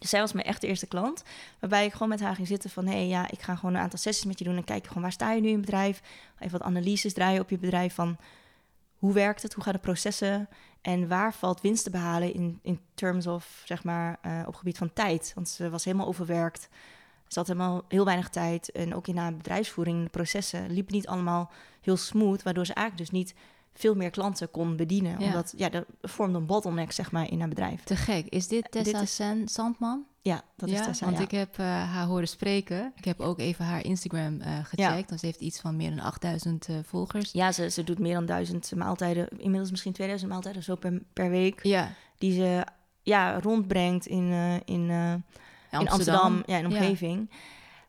[0.00, 1.22] Dus zij was mijn echte eerste klant.
[1.58, 2.86] Waarbij ik gewoon met haar ging zitten van...
[2.86, 4.56] hé, hey, ja, ik ga gewoon een aantal sessies met je doen...
[4.56, 6.02] en kijken gewoon waar sta je nu in bedrijf.
[6.38, 8.16] Even wat analyses draaien op je bedrijf van...
[8.98, 10.48] hoe werkt het, hoe gaan de processen...
[10.80, 14.78] en waar valt winst te behalen in, in terms of, zeg maar, uh, op gebied
[14.78, 15.32] van tijd.
[15.34, 16.68] Want ze was helemaal overwerkt.
[17.28, 18.72] Ze had helemaal heel weinig tijd.
[18.72, 22.42] En ook in haar bedrijfsvoering, de processen, liep niet allemaal heel smooth.
[22.42, 23.34] Waardoor ze eigenlijk dus niet
[23.72, 25.20] veel meer klanten kon bedienen.
[25.20, 25.26] Ja.
[25.26, 27.82] Omdat, ja, dat vormde een bottleneck, zeg maar, in haar bedrijf.
[27.82, 28.26] Te gek.
[28.26, 30.04] Is dit Tessa dit Sandman?
[30.22, 32.92] Ja, dat is Tessa, Want ik heb uh, haar horen spreken.
[32.96, 35.20] Ik heb ook even haar Instagram uh, gecheckt.
[35.20, 37.32] Ze heeft iets van meer dan 8000 uh, eh, volgers.
[37.32, 39.28] Ja, ze, ze doet meer dan 1000 maaltijden.
[39.36, 41.62] Inmiddels misschien 2000 maaltijden zo per, per week.
[41.62, 41.92] Ja.
[42.18, 42.64] Die ze
[43.02, 44.32] ja, rondbrengt in...
[44.64, 44.90] in
[45.70, 47.30] in Amsterdam, ja, in omgeving.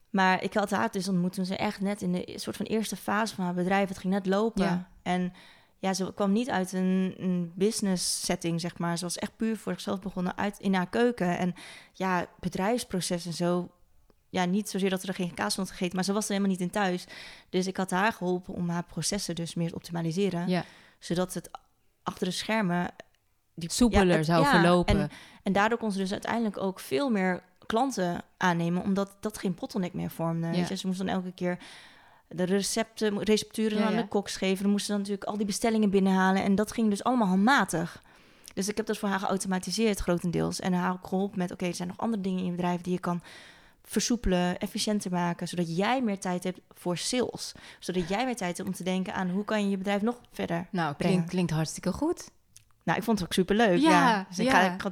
[0.10, 2.96] Maar ik had haar dus ontmoet toen ze echt net in de soort van eerste
[2.96, 4.88] fase van haar bedrijf, het ging net lopen.
[5.02, 5.34] En
[5.82, 8.98] ja, ze kwam niet uit een, een, business setting, zeg maar.
[8.98, 11.38] Ze was echt puur voor zichzelf begonnen uit in haar keuken.
[11.38, 11.54] En
[11.94, 13.72] ja, bedrijfsproces en zo.
[14.30, 16.30] Ja, niet zozeer dat ze er geen kaas van had gegeten, maar ze was er
[16.30, 17.06] helemaal niet in thuis.
[17.50, 20.48] Dus ik had haar geholpen om haar processen dus meer te optimaliseren.
[20.48, 20.66] Ja.
[21.00, 21.50] Zodat het
[22.04, 22.90] achter de schermen...
[23.54, 25.00] Die, soepeler zou verlopen.
[25.00, 25.10] En,
[25.44, 29.94] en daardoor kon ze dus uiteindelijk ook veel meer klanten aannemen, omdat dat geen bottleneck
[29.94, 30.48] meer vormde.
[30.48, 30.66] Ja.
[30.68, 31.58] Je, ze moesten dan elke keer
[32.32, 34.64] de recepten, recepturen ja, aan de koks geven.
[34.64, 36.44] Dan moesten dan natuurlijk al die bestellingen binnenhalen.
[36.44, 38.04] En dat ging dus allemaal handmatig.
[38.54, 40.60] Dus ik heb dat voor haar geautomatiseerd grotendeels.
[40.60, 42.94] En haar ook geholpen met, oké, er zijn nog andere dingen in je bedrijf die
[42.94, 43.22] je kan
[43.84, 47.52] versoepelen, efficiënter maken, zodat jij meer tijd hebt voor sales.
[47.80, 50.20] Zodat jij meer tijd hebt om te denken aan hoe kan je je bedrijf nog
[50.32, 52.30] verder Nou, klinkt, klinkt hartstikke goed.
[52.84, 53.80] Nou, ik vond het ook super leuk.
[53.80, 54.26] Ja, ja.
[54.30, 54.92] Dus ik, Ga, ik ga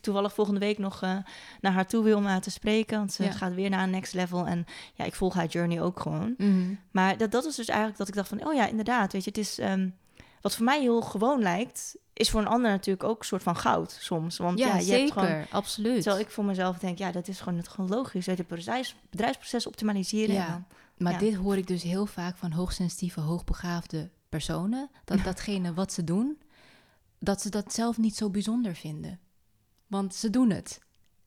[0.00, 1.16] toevallig volgende week nog uh,
[1.60, 2.98] naar haar toe wil om haar te spreken.
[2.98, 4.46] Want ze gaat weer naar een next level.
[4.46, 6.34] En ja, ik volg haar journey ook gewoon.
[6.38, 6.74] Mhm.
[6.90, 8.46] Maar dat, dat was dus eigenlijk dat ik dacht van...
[8.46, 9.58] oh ja, inderdaad, weet je, het is...
[9.58, 9.94] Um,
[10.42, 13.56] wat voor mij heel gewoon lijkt, is voor een ander natuurlijk ook een soort van
[13.56, 14.36] goud soms.
[14.36, 16.02] Want ja, je zeker, hebt gewoon, absoluut.
[16.02, 18.26] Terwijl ik voor mezelf denk, ja, dat is gewoon, het gewoon logisch.
[18.26, 20.34] Het bedrijfs, bedrijfsproces optimaliseren.
[20.34, 20.66] Ja,
[20.96, 24.90] maar dit hoor ik dus heel vaak van hoogsensitieve, hoogbegaafde personen.
[25.04, 26.38] Dat datgene wat ze doen,
[27.18, 29.20] dat ze dat zelf niet zo bijzonder vinden.
[29.92, 30.80] Want ze doen het.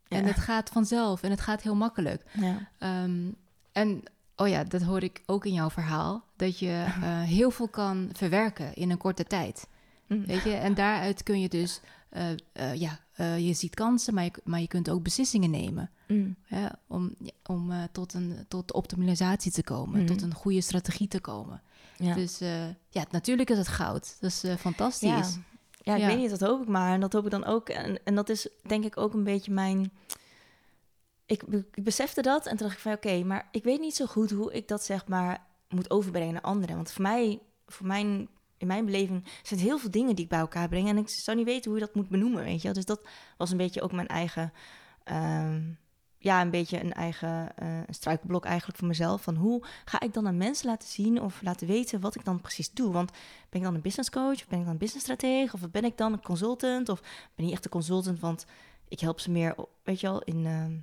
[0.08, 2.23] En het gaat vanzelf en het gaat heel makkelijk.
[2.32, 2.69] Ja.
[2.78, 3.32] Ehm,
[3.71, 4.04] en
[4.36, 6.25] oh ja, dat hoor ik ook in jouw verhaal.
[6.36, 9.67] Dat je uh, heel veel kan verwerken in een korte tijd.
[10.08, 10.25] Mm.
[10.25, 11.80] Weet je, en daaruit kun je dus,
[12.12, 12.99] uh, uh, ja,
[13.38, 15.89] je ziet kansen, maar je, maar je kunt ook beslissingen nemen.
[16.08, 16.36] Mm.
[16.88, 20.06] om om tot, een, tot optimalisatie te komen, mm.
[20.06, 21.62] tot een goede strategie te komen.
[21.97, 22.13] Ja.
[22.13, 22.39] Dus
[22.89, 24.17] ja, natuurlijk is het goud.
[24.19, 25.38] Dat is fantastisch.
[25.86, 25.95] Ja.
[25.95, 26.93] Ja, ik weet niet, dat hoop ik maar.
[26.93, 27.69] En dat hoop ik dan ook.
[27.69, 29.91] En, en dat is denk ik ook een beetje mijn...
[31.26, 31.43] Ik,
[31.74, 34.32] ik besefte dat en toen dacht ik van oké, maar ik weet niet zo goed
[34.32, 36.76] hoe ik dat zeg maar moet overbrengen naar anderen.
[36.76, 40.30] Want voor mij, voor mijn, in mijn beleving zijn het heel veel dingen die ik
[40.30, 40.88] bij elkaar breng.
[40.88, 43.02] En ik zou niet weten hoe je dat moet benoemen, weet je Dus dat
[43.38, 44.54] was een beetje ook mijn eigen...
[45.04, 45.62] Ehm,
[46.25, 49.21] ja, een beetje een eigen uh, struikelblok eigenlijk voor mezelf.
[49.21, 52.41] Van hoe ga ik dan aan mensen laten zien of laten weten wat ik dan
[52.41, 52.91] precies doe?
[52.91, 53.11] Want
[53.49, 55.85] ben ik dan een business coach of ben ik dan een business stratege of ben
[55.85, 57.01] ik dan een consultant of
[57.35, 58.19] ben ik echt een consultant?
[58.19, 58.45] Want
[58.88, 60.45] ik help ze meer, weet je wel, in...
[60.45, 60.73] Ehm,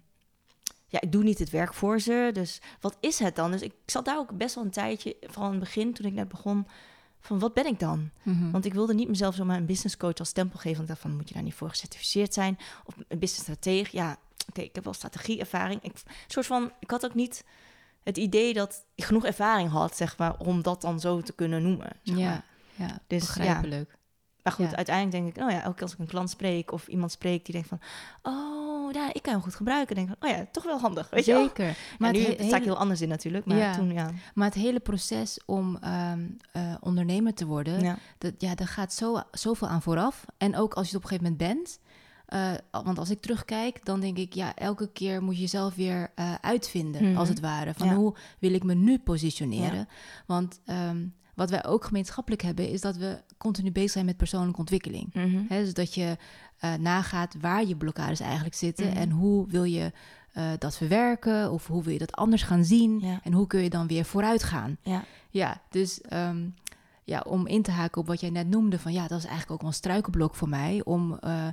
[0.87, 2.31] ja, ik doe niet het werk voor ze.
[2.33, 3.51] Dus wat is het dan?
[3.51, 6.29] Dus ik zat daar ook best wel een tijdje van het begin, toen ik net
[6.29, 6.67] begon,
[7.21, 8.11] van wat ben ik dan?
[8.23, 8.51] Mhm.
[8.51, 10.77] Want ik wilde niet mezelf zomaar een business coach als stempel geven.
[10.77, 12.59] Want ik dacht van, moet je daar niet voor gecertificeerd zijn?
[12.85, 13.97] Of een business stratege?
[13.97, 15.83] Ja, oké, ik heb wel strategieervaring.
[15.83, 15.93] Ik,
[16.27, 17.45] soort van, ik had ook niet
[18.03, 21.63] het idee dat ik genoeg ervaring had, zeg maar, om dat dan zo te kunnen
[21.63, 21.91] noemen.
[22.03, 22.45] Zeg ja, maar.
[22.89, 23.91] ja, dus, begrijpelijk.
[23.91, 23.97] Ja.
[24.43, 26.87] Maar goed, uiteindelijk denk ik, oh ja, elke keer als ik een klant spreek of
[26.87, 27.81] iemand spreekt die denkt van,
[28.23, 29.95] oh, ja, ik kan hem goed gebruiken.
[29.95, 31.77] denk ik, oh ja, toch wel handig, weet je Zeker.
[31.99, 34.11] Maar nu het sta ik heel anders in natuurlijk, maar ja, toen ja.
[34.35, 37.99] Maar het hele proces om um, uh, ondernemer te worden, ja.
[38.19, 40.25] Dat, ja, daar gaat zo, zoveel aan vooraf.
[40.37, 41.79] En ook als je het op een gegeven moment bent,
[42.33, 46.11] uh, want als ik terugkijk, dan denk ik, ja, elke keer moet je jezelf weer
[46.17, 47.75] uh, uitvinden, mm als het ware.
[47.75, 49.89] Van hoe wil ik me nu positioneren?
[50.27, 54.61] Want um, wat wij ook gemeenschappelijk hebben, is dat we continu bezig zijn met persoonlijke
[54.61, 55.15] ontwikkeling.
[55.15, 56.17] Mm dus dat je
[56.65, 58.97] uh, nagaat waar je blokkades eigenlijk zitten mhm.
[58.97, 59.93] en hoe wil je
[60.37, 63.71] uh, dat verwerken of hoe wil je dat anders gaan zien en hoe kun je
[63.71, 64.77] dan weer vooruit gaan.
[64.83, 66.55] Ja, ja dus um,
[67.05, 69.53] ja, om in te haken op wat jij net noemde, van ja, dat is eigenlijk
[69.53, 71.47] ook wel een struikelblok voor mij om uh,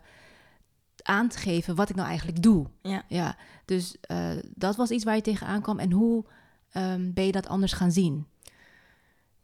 [1.10, 2.68] aan te geven wat ik nou eigenlijk doe.
[2.82, 3.96] Ja, ja dus
[4.44, 6.26] dat was iets waar je tegenaan kwam en hoe
[6.74, 8.28] um, ben je dat anders gaan zien?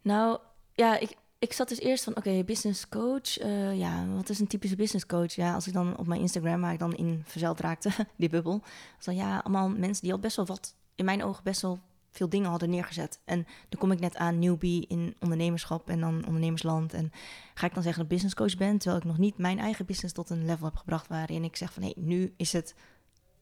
[0.02, 0.40] Nou,
[0.74, 3.42] ja, ik, ik zat dus eerst van, oké, business coach.
[3.42, 5.34] Uh, ja, wat is een typische business coach?
[5.34, 8.62] Ja, als ik dan op mijn Instagram, waar ik dan in verzeld raakte, die bubbel.
[8.96, 11.80] was dan, ja, allemaal mensen die al best wel wat, in mijn ogen best wel
[12.16, 13.20] veel dingen hadden neergezet.
[13.26, 16.94] En dan kom ik net aan newbie in ondernemerschap en dan ondernemersland.
[16.94, 17.12] En
[17.54, 19.86] ga ik dan zeggen dat ik business coach ben, terwijl ik nog niet mijn eigen
[19.86, 22.76] business tot een level heb gebracht waarin ik zeg van, hé, hey, nu is het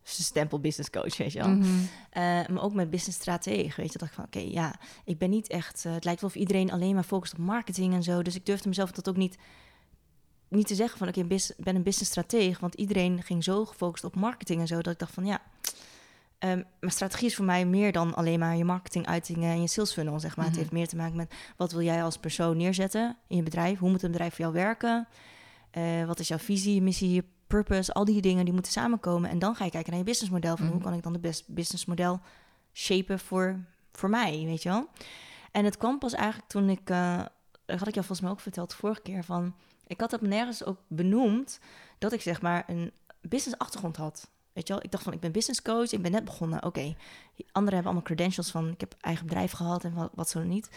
[0.04, 1.50] stempel business coach, weet je wel.
[1.50, 1.68] Mhm.
[2.10, 3.98] Eh, maar ook met business stratege, weet je.
[3.98, 5.84] Dat ik van, oké, ja, ik ben niet echt...
[5.86, 8.22] Uh, het lijkt wel of iedereen alleen maar focust op marketing en zo.
[8.22, 9.38] Dus ik durfde mezelf dat ook niet,
[10.48, 11.08] niet te zeggen van...
[11.08, 12.62] oké, ik ben een business stratege.
[12.62, 14.82] Want iedereen ging zo gefocust op marketing en zo...
[14.82, 15.42] dat ik dacht van, ja...
[16.46, 19.68] Um, maar strategie is voor mij meer dan alleen maar je marketing uitingen en je
[19.68, 20.46] sales funnel, zeg maar.
[20.46, 20.62] Het mhm.
[20.62, 23.80] heeft meer te maken met wat wil jij als persoon neerzetten in je bedrijf?
[23.80, 25.08] Hoe moet een bedrijf voor jou werken?
[25.78, 29.30] Uh, wat is jouw visie, missie, je purpose, al die dingen die moeten samenkomen.
[29.30, 30.58] En dan ga je kijken naar je businessmodel.
[30.58, 30.84] Van hoe mhm.
[30.84, 32.20] kan ik dan de best businessmodel
[32.74, 33.60] shapen voor,
[33.92, 34.90] voor mij, weet je wel?
[35.52, 37.18] En het kwam pas eigenlijk toen ik, uh,
[37.66, 39.56] dat had ik jou volgens mij ook verteld de vorige keer, van
[39.88, 41.60] ik had het nergens ook benoemd
[41.98, 44.32] dat ik zeg maar een business achtergrond had.
[44.54, 46.64] Weet je wel, ik dacht van ik ben business coach, ik ben net begonnen.
[46.64, 46.96] Oké,
[47.52, 50.70] anderen hebben allemaal credentials van ik heb eigen bedrijf gehad en wat, wat zo niet.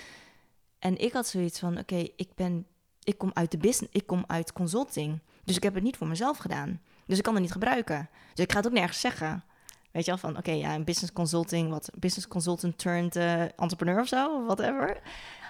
[0.78, 2.66] En ik had zoiets van oké, ik ben,
[3.02, 5.20] ik kom uit de business, ik kom uit consulting.
[5.44, 6.80] Dus ik heb het niet voor mezelf gedaan.
[7.06, 8.08] Dus ik kan het niet gebruiken.
[8.34, 9.44] Dus ik ga het ook nergens zeggen.
[9.90, 14.00] Weet je wel, van oké, ja, een business consulting, wat business consultant turned uh, entrepreneur
[14.00, 15.00] of zo, whatever.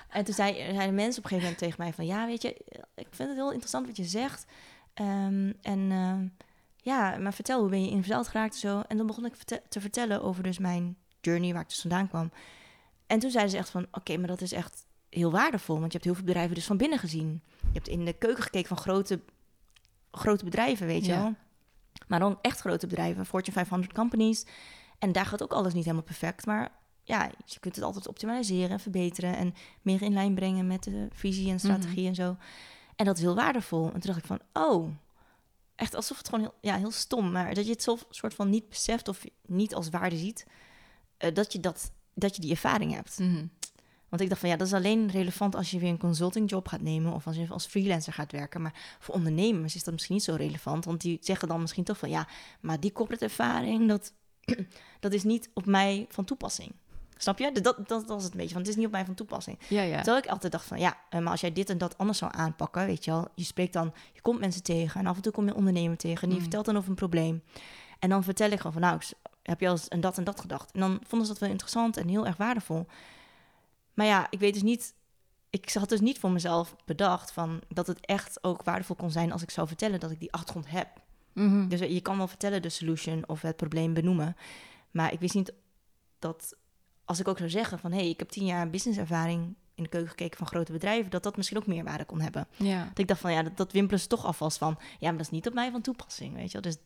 [0.09, 2.49] En toen zei, zeiden mensen op een gegeven moment tegen mij van, ja, weet je,
[2.95, 4.47] ik vind het heel interessant wat je zegt.
[4.95, 6.46] Um, en uh,
[6.87, 8.81] ja, maar vertel, hoe ben je in verzeld geraakt en zo.
[8.89, 9.35] En dan begon ik
[9.69, 12.31] te vertellen over dus mijn journey, waar ik dus vandaan kwam.
[13.07, 15.93] En toen zeiden ze echt van, oké, maar dat is echt heel waardevol, want je
[15.93, 17.43] hebt heel veel bedrijven dus van binnen gezien.
[17.61, 19.21] Je hebt in de keuken gekeken van grote
[20.11, 21.35] grote bedrijven, weet je wel.
[22.09, 24.47] Maar dan echt grote bedrijven, Fortune 500 companies.
[24.99, 26.47] En daar gaat ook alles niet helemaal perfect.
[26.47, 26.73] Maar
[27.03, 29.37] ja, je kunt het altijd optimaliseren en verbeteren.
[29.37, 32.09] En meer in lijn brengen met de visie en strategie mhm.
[32.09, 32.37] en zo.
[32.97, 33.85] En dat is heel waardevol.
[33.85, 34.89] En toen dacht ik van, oh,
[35.77, 37.33] echt alsof het gewoon heel, ja, heel stom.
[37.33, 40.47] Maar dat je het zo soort van niet beseft of niet als waarde ziet.
[41.19, 43.19] Uh, dat, je dat, dat je die ervaring hebt.
[43.19, 43.51] Mm
[44.09, 46.81] want ik dacht van ja, dat is alleen relevant als je weer een consultingjob gaat
[46.81, 48.63] nemen of als je als freelancer gaat werken.
[48.63, 50.85] Maar voor ondernemers is dat misschien niet zo relevant.
[50.85, 52.29] Want die zeggen dan misschien toch van ja,
[52.61, 54.13] maar die corporate ervaring, dat,
[55.01, 56.73] dat is niet op mij van toepassing.
[57.17, 57.53] Snap je?
[57.53, 59.59] Dat, dat, was het een beetje, want het is niet op mij van toepassing.
[59.69, 59.97] Ja, ja.
[59.97, 62.33] Terwijl ik altijd dacht van, ja, eh, maar als jij dit en dat anders zou
[62.35, 65.33] aanpakken, weet je wel, je spreekt dan, je komt mensen tegen en af en toe
[65.33, 66.43] kom je een ondernemer tegen en die mm.
[66.43, 67.43] vertelt dan over een probleem.
[67.99, 69.01] En dan vertel ik gewoon van, nou,
[69.43, 70.73] heb je al eens en dat en dat gedacht?
[70.73, 72.87] En dan vonden ze dat wel interessant en heel erg waardevol.
[73.95, 74.95] Maar ja, ik weet dus niet.
[75.51, 79.33] Ik had dus niet voor mezelf bedacht van dat het echt ook waardevol kon zijn
[79.33, 80.89] als ik zou vertellen dat ik die achtergrond heb.
[81.33, 81.69] Mhm.
[81.69, 84.37] Dus je kan wel vertellen de solution of het probleem benoemen.
[84.91, 85.53] Maar ik wist niet
[86.19, 86.57] dat
[87.07, 89.89] als ik ook zou zeggen van hé, hey, ik heb tien jaar businesservaring in de
[89.89, 92.47] keuken gekeken van grote bedrijven, dat dat misschien ook meerwaarde kon hebben.
[92.57, 92.85] Ja.
[92.85, 94.79] Dat ik dacht van ja, dat, dat wimpelen ze toch alvast van.
[94.79, 96.63] Ja, maar dat is niet op mij van toepassing, weet je wel.
[96.63, 96.77] Dus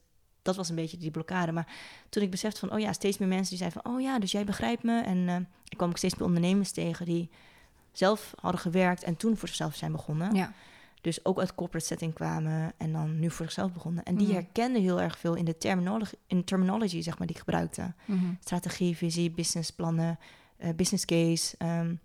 [0.42, 1.52] dat was een beetje die blokkade.
[1.52, 1.66] Maar
[2.09, 4.33] toen ik besefte van, oh ja, steeds meer mensen die zeiden van, oh ja, dus
[4.33, 5.00] jij begrijpt me.
[5.00, 5.37] En uh,
[5.68, 7.30] ik kwam ook steeds meer ondernemers tegen die
[7.92, 10.35] zelf hadden gewerkt en toen voor zichzelf zijn begonnen.
[10.35, 10.52] Ja.
[11.01, 14.05] Dus ook uit corporate setting kwamen en dan nu voor zichzelf begonnen.
[14.05, 14.33] En die mm.
[14.33, 17.93] herkenden heel erg veel in de terminologie, in terminology, zeg maar, die ik gebruikte.
[18.05, 18.33] Mhm.
[18.41, 20.19] Strategie, visie, businessplannen,
[20.59, 22.01] uh, business case, um,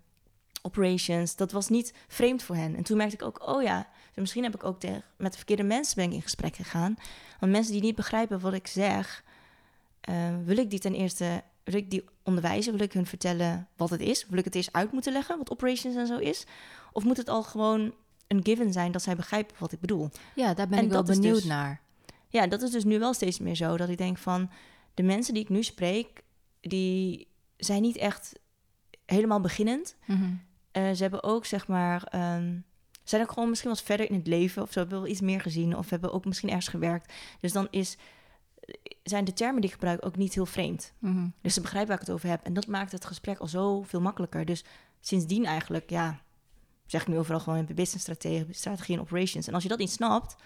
[0.62, 1.36] operations.
[1.36, 2.76] Dat was niet vreemd voor hen.
[2.76, 5.62] En toen merkte ik ook, oh ja, misschien heb ik ook tegen, met de verkeerde
[5.62, 6.96] mensen ben ik in gesprek gegaan.
[7.40, 9.24] Want mensen die niet begrijpen wat ik zeg,
[10.08, 12.72] uh, wil ik die ten eerste, wil ik die onderwijzen?
[12.72, 14.26] Wil ik hun vertellen wat het is?
[14.28, 16.46] Wil ik het eerst uit moeten leggen, wat operations en zo is?
[16.92, 17.94] Of moet het al gewoon
[18.26, 20.10] een given zijn dat zij begrijpen wat ik bedoel?
[20.34, 21.80] Ja, daar ben ik wel benieuwd dus, naar.
[22.28, 23.76] Ja, dat is dus nu wel steeds meer zo.
[23.76, 24.50] Dat ik denk van,
[24.94, 26.22] de mensen die ik nu spreek,
[26.60, 28.32] die zijn niet echt
[29.04, 29.96] helemaal beginnend.
[30.04, 30.44] Mm
[30.76, 32.14] ze hebben ook, zeg maar...
[32.36, 32.64] Um,
[33.08, 35.40] zijn ook gewoon misschien wat verder in het leven of zo, hebben wel iets meer
[35.40, 37.12] gezien of hebben ook misschien ergens gewerkt.
[37.40, 37.96] Dus dan is,
[39.02, 40.92] zijn de termen die ik gebruik ook niet heel vreemd.
[40.98, 41.28] Mhm.
[41.40, 42.44] Dus ze begrijpen waar ik het over heb.
[42.44, 44.44] En dat maakt het gesprek al zo veel makkelijker.
[44.44, 44.64] Dus
[45.00, 46.20] sindsdien eigenlijk, ja,
[46.86, 49.46] zeg ik nu overal gewoon in business strategie, strategie en operations.
[49.46, 50.36] En als je dat niet snapt,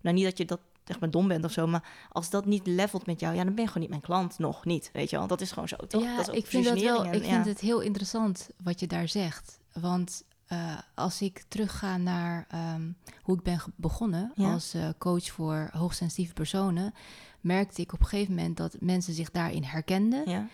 [0.00, 2.66] nou niet dat je dat echt maar dom bent of zo, maar als dat niet
[2.66, 5.16] levelt met jou, ja, dan ben je gewoon niet mijn klant, nog niet, weet je
[5.16, 5.26] wel.
[5.26, 6.02] Dat is gewoon zo, toch?
[6.02, 9.58] Ja, dat ik vind dat wel, ik vind het heel interessant wat je daar zegt,
[9.72, 12.90] want uh, als ik terugga naar ehm,
[13.22, 16.94] hoe ik ben begonnen als uh, coach voor hoogsensitieve personen,
[17.40, 20.30] merkte ik op een gegeven moment dat mensen zich daarin herkenden.
[20.30, 20.48] Ja.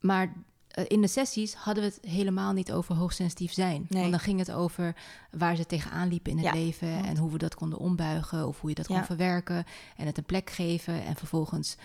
[0.00, 0.32] Maar
[0.86, 3.86] in de sessies hadden we het helemaal niet over hoogsensitief zijn.
[3.88, 4.00] Nee.
[4.00, 4.96] Want dan ging het over
[5.30, 8.68] waar ze tegenaan liepen in het leven en hoe we dat konden ombuigen of hoe
[8.68, 9.64] je dat kon verwerken
[9.96, 11.76] en het een plek geven en vervolgens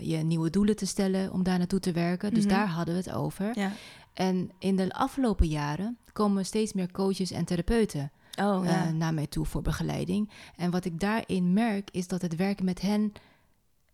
[0.00, 2.34] je nieuwe doelen te stellen om daar naartoe te werken.
[2.34, 2.54] Dus mhm.
[2.54, 3.58] daar hadden we het over.
[3.58, 3.72] Ja.
[4.14, 9.26] En in de afgelopen jaren komen steeds meer coaches en therapeuten oh, uh, naar mij
[9.26, 10.30] toe voor begeleiding.
[10.56, 13.12] En wat ik daarin merk is dat het werken met hen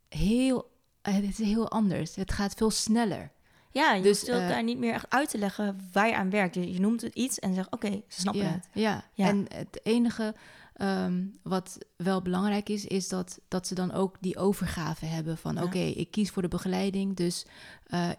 [0.08, 0.70] heel,
[1.02, 2.14] het is heel anders.
[2.14, 3.30] Het gaat veel sneller.
[3.76, 6.30] Ja, je dus, hoeft uh, daar niet meer echt uit te leggen waar je aan
[6.30, 6.54] werkt.
[6.54, 8.68] Je, je noemt het iets en zegt, oké, ze snappen ja, het.
[8.72, 9.04] Ja.
[9.12, 10.34] ja, en het enige
[10.80, 15.62] um, wat wel belangrijk is, is dat, dat ze dan ook die overgave hebben van...
[15.62, 17.46] oké, ik kies voor de begeleiding, dus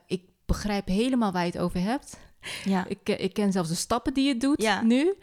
[0.06, 2.17] ik begrijp helemaal waar je het over hebt.
[2.63, 2.86] Ja.
[2.88, 4.82] Ik, ik ken zelfs de stappen die je doet ja.
[4.82, 5.13] nu.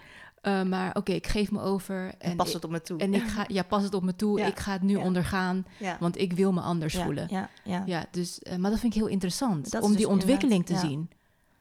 [0.46, 2.14] Uh, maar oké, ik geef me over.
[2.18, 2.98] En, pas het op me toe.
[2.98, 4.40] En ik ga, ja, pas het op me toe.
[4.40, 5.66] Ik ga het nu ondergaan,
[6.00, 7.26] want ik wil me anders voelen.
[7.30, 7.83] Ja, ja.
[7.87, 10.76] ja dus, uh, maar dat vind ik heel interessant, dat om die dus ontwikkeling te
[10.76, 11.11] zien.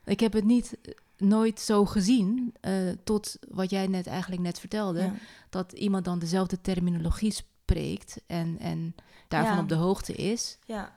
[0.06, 4.60] Ik heb het niet eh, nooit zo gezien, uh, tot wat jij net eigenlijk net
[4.60, 5.12] vertelde,
[5.50, 8.96] dat iemand dan dezelfde terminologie spreekt en, en
[9.28, 10.58] daarvan op de hoogte is.
[10.66, 10.96] Ja.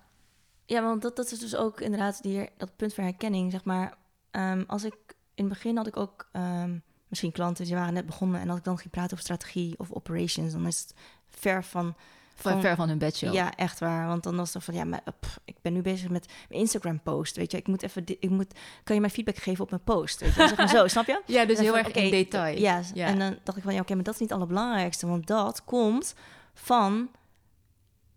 [0.65, 3.97] Ja, want dat, dat is dus ook inderdaad die, dat punt van herkenning, zeg maar.
[4.31, 4.95] Um, als ik
[5.35, 8.59] in het begin had ik ook um, misschien klanten die waren net begonnen en als
[8.59, 10.95] ik dan ging praten over strategie of operations, dan is het
[11.31, 11.95] ver van.
[12.39, 13.35] Van, ver van hun bedshow.
[13.35, 14.07] Ja, echt waar.
[14.07, 15.03] Want dan was het van, ja, maar
[15.45, 17.59] ik ben nu bezig met mijn Instagram-post, weet je.
[17.59, 20.21] Ik moet even, ik moet, kan je mij feedback geven op mijn post?
[20.21, 20.49] Weet je?
[20.49, 21.23] Zeg maar zo, snap je?
[21.27, 22.59] Ja, dus heel erg in detail.
[22.59, 25.27] Ja, en dan dacht ik van, ja, oké, maar dat is niet het allerbelangrijkste, want
[25.27, 26.15] dat komt
[26.55, 27.11] van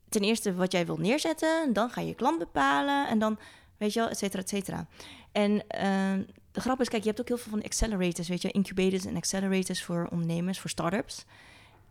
[0.09, 3.39] ten eerste wat jij wilt neerzetten, dan ga je je klant bepalen en dan,
[3.77, 4.87] weet je wel, et cetera, et cetera.
[5.31, 6.25] En uh,
[6.59, 9.15] de grap is, kijk, je hebt ook heel veel van accelerators, weet je, incubators en
[9.15, 11.25] accelerators voor ondernemers, voor startups.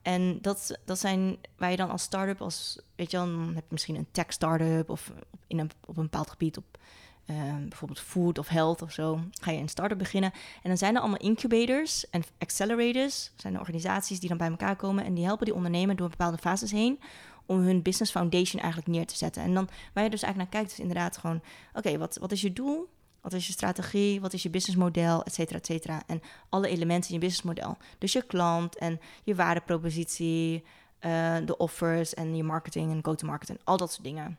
[0.02, 3.72] En dat, dat zijn waar je dan als start-up, als, weet je, dan heb je
[3.72, 5.12] misschien een tech startup of
[5.46, 6.78] in een, op een bepaald gebied, op
[7.26, 7.36] uh,
[7.68, 10.32] bijvoorbeeld food of health of zo, ga je een start-up beginnen.
[10.62, 14.76] En dan zijn er allemaal incubators en accelerators, zijn er organisaties die dan bij elkaar
[14.76, 17.00] komen en die helpen die ondernemer door bepaalde fases heen
[17.46, 19.42] om hun business foundation eigenlijk neer te zetten.
[19.42, 21.42] En dan waar je dus eigenlijk naar kijkt, is inderdaad gewoon:
[21.74, 22.88] oké, wat, wat is je doel?
[23.28, 24.20] Wat is je strategie?
[24.20, 25.22] Wat is je businessmodel?
[25.22, 26.02] Et cetera, et cetera.
[26.06, 27.76] En alle elementen in je businessmodel.
[27.98, 30.64] Dus je klant en je waardepropositie,
[31.00, 34.38] uh, de offers en je marketing en go-to-market en al dat soort dingen.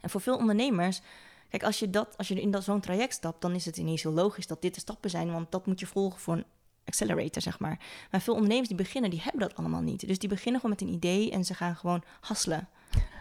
[0.00, 1.00] En voor veel ondernemers,
[1.48, 4.12] kijk, als je, dat, als je in zo'n traject stapt, dan is het ineens heel
[4.12, 6.44] logisch dat dit de stappen zijn, want dat moet je volgen voor een
[6.84, 7.78] accelerator, zeg maar.
[8.10, 10.06] Maar veel ondernemers die beginnen, die hebben dat allemaal niet.
[10.06, 12.68] Dus die beginnen gewoon met een idee en ze gaan gewoon hasselen.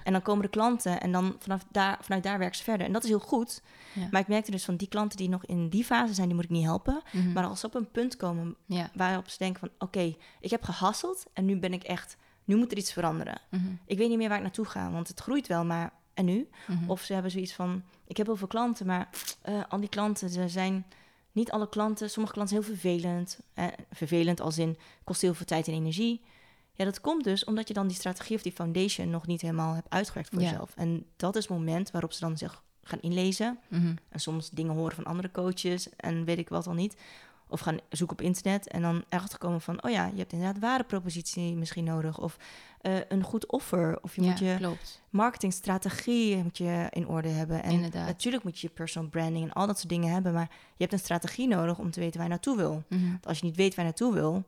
[0.04, 2.88] En dan komen de klanten en dan vanaf daar, vanuit daar werken ze verder.
[2.88, 3.62] En dat is heel goed.
[4.12, 6.44] Maar ik merkte dus van die klanten die nog in die fase zijn, die moet
[6.44, 7.02] ik niet helpen.
[7.12, 7.32] Mhm.
[7.32, 8.56] Maar als ze op een punt komen
[8.94, 9.70] waarop ze denken van...
[9.88, 12.18] oké, ik heb gehasseld en nu ben ik echt...
[12.44, 13.42] nu moet er iets veranderen.
[13.50, 13.64] Mhm.
[13.86, 16.50] Ik weet niet meer waar ik naartoe ga, want het groeit wel, maar en nu?
[16.68, 16.90] Mhm.
[16.90, 17.84] Of ze hebben zoiets van...
[18.08, 19.10] ik heb heel veel klanten, maar
[19.50, 20.86] uh, al die klanten ze zijn
[21.32, 23.40] niet alle klanten, sommige klanten zijn heel vervelend.
[23.54, 26.22] Eh, vervelend als in kost heel veel tijd en energie.
[26.82, 29.74] Ja, dat komt dus omdat je dan die strategie of die foundation nog niet helemaal
[29.74, 30.74] hebt uitgewerkt voor jezelf.
[30.76, 33.60] En dat is het moment waarop ze dan zich gaan inlezen.
[33.68, 33.96] Mhm.
[34.10, 36.96] En soms dingen horen van andere coaches en weet ik wat al niet.
[37.48, 39.84] Of gaan zoeken op internet en dan erachter komen van...
[39.84, 42.20] oh ja, je hebt inderdaad waardepropositie misschien nodig.
[42.20, 42.38] Of
[42.82, 44.00] uh, een goed offer.
[44.02, 45.02] Of je moet je klopt.
[45.10, 47.64] marketingstrategie moet je in orde hebben.
[47.64, 48.08] En inderdaad.
[48.08, 50.34] natuurlijk moet je je personal branding en al dat soort dingen hebben.
[50.34, 52.84] Maar je hebt een strategie nodig om te weten waar je naartoe wil.
[52.88, 53.16] Mhm.
[53.24, 54.44] als je niet weet waar je naartoe wil...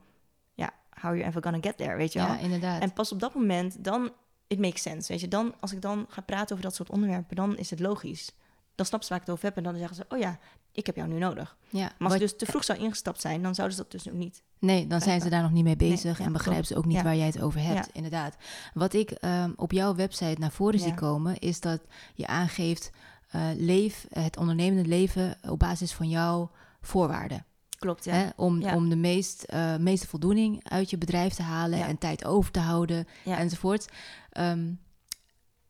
[0.94, 2.28] how are you ever gonna get there, weet je wel?
[2.28, 2.82] Ja, inderdaad.
[2.82, 4.12] En pas op dat moment, dan,
[4.48, 5.28] it makes sense, weet je.
[5.28, 8.32] Dan, als ik dan ga praten over dat soort onderwerpen, dan is het logisch.
[8.76, 10.40] Dan snappen ze waar ik het over heb en dan zeggen ze, oh ja,
[10.72, 11.58] ik heb jou nu nodig.
[11.70, 14.10] Ja, Maar als ik dus te vroeg zou ingestapt zijn, dan zouden ze dat dus
[14.10, 14.44] ook niet.
[14.60, 16.98] Nee, dan zijn ze daar nog niet mee bezig Nee, en begrijpen ze ook niet
[16.98, 17.04] Ja.
[17.04, 17.86] waar jij het over hebt.
[17.86, 17.92] Ja.
[17.94, 18.36] Inderdaad.
[18.74, 21.82] Wat ik ehm, op jouw website naar voren zie komen, is dat
[22.14, 22.92] je aangeeft
[23.30, 27.46] eh, leef, het ondernemende leven op basis van jouw voorwaarden.
[27.84, 28.14] Klopt, ja.
[28.14, 28.30] Hè?
[28.36, 28.76] Om, Ja.
[28.76, 31.88] om de meest, eh, meeste voldoening uit je bedrijf te halen Ja.
[31.88, 33.88] en tijd over te houden enzovoort.
[34.30, 34.72] Ehm,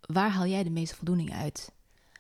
[0.02, 1.72] waar haal jij de meeste voldoening uit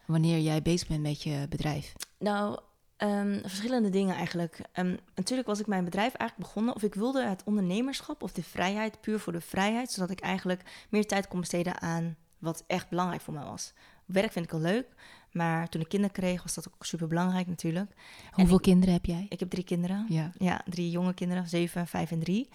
[0.05, 1.93] wanneer jij bezig bent met je bedrijf?
[2.19, 2.59] Nou,
[2.97, 4.59] ehm, verschillende dingen eigenlijk.
[4.71, 8.43] Ehm, natuurlijk was ik mijn bedrijf eigenlijk begonnen, of ik wilde het ondernemerschap of de
[8.43, 12.89] vrijheid, puur voor de vrijheid, zodat ik eigenlijk meer tijd kon besteden aan wat echt
[12.89, 13.73] belangrijk voor mij was.
[14.05, 14.85] Werk vind ik al leuk,
[15.33, 17.91] maar toen ik kinderen kreeg was dat ook super belangrijk natuurlijk.
[18.31, 19.25] Hoeveel ik- kinderen heb jij?
[19.29, 20.05] Ik heb drie kinderen.
[20.09, 20.31] Ja.
[20.37, 22.49] Ja, drie jonge kinderen, zeven, vijf en drie.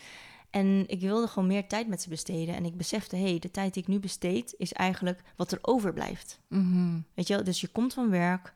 [0.51, 2.55] En ik wilde gewoon meer tijd met ze besteden.
[2.55, 5.59] En ik besefte, hé, hey, de tijd die ik nu besteed is eigenlijk wat er
[5.63, 6.41] overblijft.
[6.49, 7.01] Mhm.
[7.15, 8.53] Weet je wel, dus je komt van werk,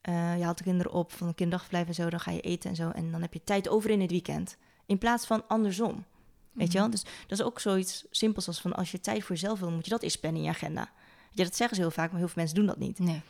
[0.00, 2.70] eh, je haalt de kinderen op van een kinderdagverblijf en zo, dan ga je eten
[2.70, 2.90] en zo.
[2.90, 4.56] En dan heb je tijd over in het weekend.
[4.86, 6.04] In plaats van andersom.
[6.52, 6.90] Weet je wel?
[6.90, 9.84] Dus dat is ook zoiets simpels als van als je tijd voor jezelf wil, moet
[9.84, 10.90] je dat inspannen in je agenda.
[11.30, 12.98] Je, dat zeggen ze heel vaak, maar heel veel mensen doen dat niet.
[12.98, 13.20] Nee.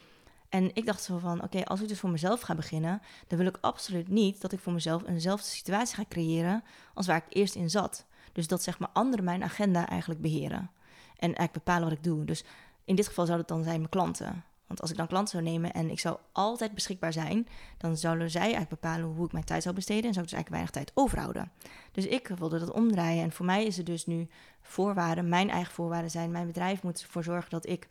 [0.55, 3.47] En ik dacht zo van, oké, als ik dus voor mezelf ga beginnen, dan wil
[3.47, 7.55] ik absoluut niet dat ik voor mezelf eenzelfde situatie ga creëren als waar ik eerst
[7.55, 8.07] in zat.
[8.33, 10.71] Dus dat zeg maar anderen mijn agenda eigenlijk beheren.
[11.17, 12.25] En eigenlijk bepalen wat ik doe.
[12.25, 12.45] Dus
[12.85, 14.45] in dit geval zou het dan zijn mijn klanten.
[14.67, 17.49] Want als ik dan klanten zou nemen en ik zou altijd beschikbaar zijn,
[17.79, 20.39] dan zouden zij eigenlijk bepalen hoe ik mijn tijd zou besteden en zou ik dus
[20.41, 21.53] eigenlijk weinig tijd overhouden.
[21.93, 23.23] Dus ik wilde dat omdraaien.
[23.23, 24.29] En voor mij is het dus nu
[24.61, 26.31] voorwaarden, mijn eigen voorwaarden zijn.
[26.31, 27.89] Mijn bedrijf moet ervoor zorgen dat ik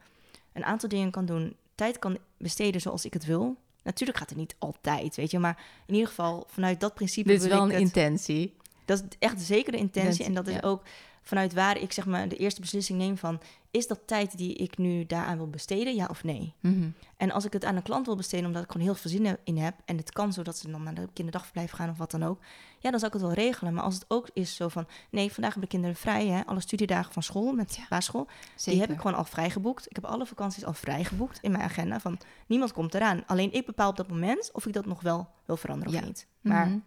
[0.54, 3.56] een aantal dingen kan doen, tijd kan besteden zoals ik het wil.
[3.84, 7.42] Natuurlijk gaat het niet altijd, weet je, maar in ieder geval vanuit dat principe Dit
[7.42, 8.56] is wil wel ik een het- intentie.
[8.86, 10.26] dat is echt zeker de intentie.
[10.26, 10.60] En dat is Ja.
[10.62, 10.84] ook
[11.24, 13.40] vanuit waar ik zeg maar de eerste beslissing neem van...
[13.72, 16.54] is dat tijd die ik nu daaraan wil besteden, ja of nee?
[16.60, 16.90] Mhm.
[17.18, 19.38] En als ik het aan een klant wil besteden omdat ik gewoon heel veel zin
[19.44, 19.76] in heb...
[19.86, 22.40] en het kan zodat ze dan naar de kinderdagverblijf gaan of wat dan ook...
[22.80, 23.74] ja, dan zou ik het wel regelen.
[23.74, 24.88] Maar als het ook is zo van...
[25.12, 26.46] nee, vandaag hebben de kinderen vrij, hè?
[26.46, 27.84] alle studiedagen van school met Ja.
[27.90, 28.28] basisschool...
[28.56, 28.72] Zeker.
[28.72, 29.86] die heb ik gewoon al vrijgeboekt.
[29.90, 32.00] Ik heb alle vakanties al vrijgeboekt in mijn agenda.
[32.00, 32.18] Van
[32.48, 33.24] niemand komt eraan.
[33.28, 36.00] Alleen ik bepaal op dat moment of ik dat nog wel wil veranderen Ja.
[36.00, 36.28] of niet.
[36.42, 36.78] Maar Mhm.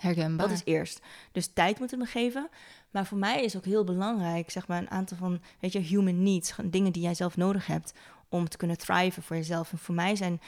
[0.00, 0.48] Herkenbaar.
[0.48, 1.00] dat is eerst.
[1.32, 2.48] Dus tijd moet het me geven.
[2.90, 6.22] Maar voor mij is ook heel belangrijk, zeg maar, een aantal van, weet je, human
[6.22, 6.54] needs.
[6.64, 7.92] Dingen die jij zelf nodig hebt
[8.28, 9.72] om te kunnen thriven voor jezelf.
[9.72, 10.40] En voor mij zijn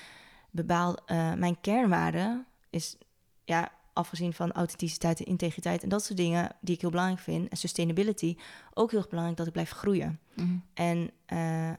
[0.50, 2.96] bepaald, eh, mijn kernwaarden is,
[3.44, 7.48] ja, afgezien van authenticiteit en integriteit en dat soort dingen die ik heel belangrijk vind.
[7.48, 8.36] En sustainability,
[8.74, 10.18] ook heel belangrijk dat ik blijf groeien.
[10.34, 10.57] Mhm.
[10.74, 11.70] En eh,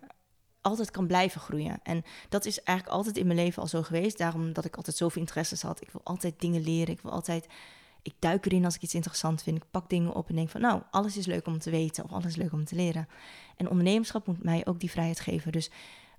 [0.64, 1.80] altijd kan blijven groeien.
[1.84, 4.18] En dat is eigenlijk altijd in mijn leven al zo geweest.
[4.18, 5.82] Daarom dat ik altijd zoveel interesses had.
[5.82, 6.94] Ik wil altijd dingen leren.
[6.94, 7.48] Ik wil altijd...
[8.02, 9.58] Ik duik erin als ik iets interessant vind.
[9.58, 10.62] Ik pak dingen op en denk van...
[10.62, 13.08] nou, alles is leuk om te weten of alles is leuk om te leren.
[13.58, 15.52] En ondernemerschap moet mij ook die vrijheid geven.
[15.52, 15.70] Dus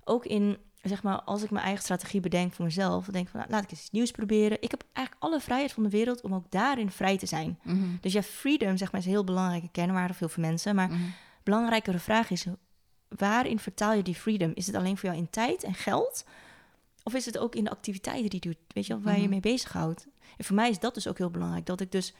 [0.03, 3.03] ook in, zeg maar, als ik mijn eigen strategie bedenk voor mezelf...
[3.03, 4.61] dan denk ik van, nou, laat ik eens iets nieuws proberen.
[4.61, 7.59] Ik heb eigenlijk alle vrijheid van de wereld om ook daarin vrij te zijn.
[7.63, 7.77] Mhm.
[8.01, 10.75] Dus ja, freedom, zeg maar, is een heel belangrijke kernwaarde voor heel veel mensen.
[10.75, 11.01] Maar Mhm.
[11.43, 12.45] belangrijkere vraag is:
[13.17, 14.51] waarin vertaal je die freedom?
[14.55, 16.25] Is het alleen voor jou in tijd en geld?
[17.03, 18.57] Of is het ook in de activiteiten die je doet?
[18.67, 19.29] Weet je wel, waar je Mhm.
[19.29, 20.07] mee bezighoudt?
[20.37, 21.65] En voor mij is dat dus ook heel belangrijk.
[21.65, 22.13] Dat ik dus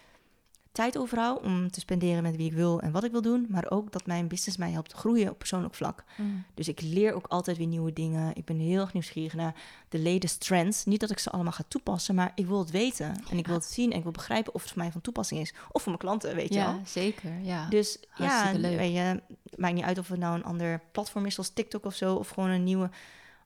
[0.76, 3.46] tijd overhoud om te spenderen met wie ik wil en wat ik wil doen.
[3.50, 6.04] Maar ook dat mijn business mij helpt groeien op persoonlijk vlak.
[6.18, 6.28] Mhm.
[6.54, 8.36] Dus ik leer ook altijd weer nieuwe dingen.
[8.36, 9.56] Ik ben heel erg nieuwsgierig naar
[9.90, 10.86] de latest trends.
[10.86, 13.24] Niet dat ik ze allemaal ga toepassen, maar ik wil het weten.
[13.30, 15.42] En ik wil het zien en ik wil begrijpen of het voor mij van toepassing
[15.42, 15.54] is.
[15.72, 16.70] Of voor mijn klanten, weet je wel.
[16.74, 17.32] Ja, zeker.
[17.42, 17.70] Ja.
[17.70, 18.78] Dus ja, Hartstikke leuk.
[18.78, 19.22] weet je,
[19.58, 22.30] maakt niet uit of het nou een ander platform is zoals TikTok of zo, of
[22.30, 22.90] gewoon een nieuwe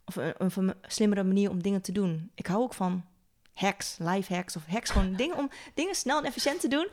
[0.06, 2.32] of een, een van- slimmere manier om dingen te doen.
[2.36, 3.04] Ik hou ook van
[3.60, 6.88] hacks, live hacks of hacks, gewoon dingen om dingen snel en efficiënt te doen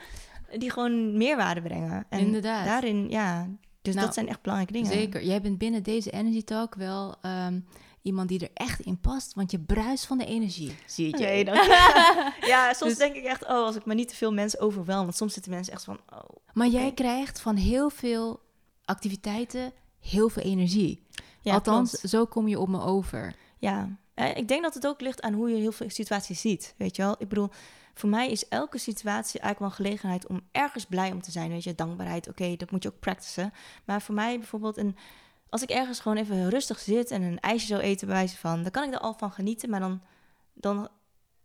[0.57, 2.05] die gewoon meerwaarde brengen.
[2.09, 2.65] En Inderdaad.
[2.65, 3.47] daarin, ja,
[3.81, 4.91] dus Nou, dat zijn echt belangrijke dingen.
[4.97, 5.23] Zeker.
[5.23, 7.59] Jij bent binnen deze Energy Talk wel ehm,
[8.01, 10.75] iemand die er echt in past, want je bruist van de energie.
[10.85, 11.45] Zie je?
[11.45, 11.63] Dank
[12.53, 15.03] ja, soms Dus- denk ik echt, oh, als ik maar niet te veel mensen overwelm.
[15.03, 16.29] Want soms zitten mensen echt van, oh.
[16.53, 18.39] Maar jij krijgt van heel veel
[18.85, 21.03] activiteiten heel veel energie.
[21.41, 22.09] Ja, Althans, klopt.
[22.09, 23.35] zo kom je op me over.
[23.57, 26.73] Ja, ik denk dat het ook ligt aan hoe je heel veel situaties ziet.
[26.77, 27.15] Weet je wel?
[27.19, 27.49] Ik bedoel,
[27.93, 31.49] voor mij is elke situatie eigenlijk wel een gelegenheid om ergens blij om te zijn.
[31.49, 33.53] Weet je, dankbaarheid, oké, dat moet je ook practicen.
[33.85, 34.95] Maar voor mij bijvoorbeeld, een,
[35.49, 38.61] als ik ergens gewoon even rustig zit en een ijsje zou eten, bij wijze van,
[38.61, 39.69] dan kan ik er al van genieten.
[39.69, 40.01] Maar dan,
[40.53, 40.89] dan,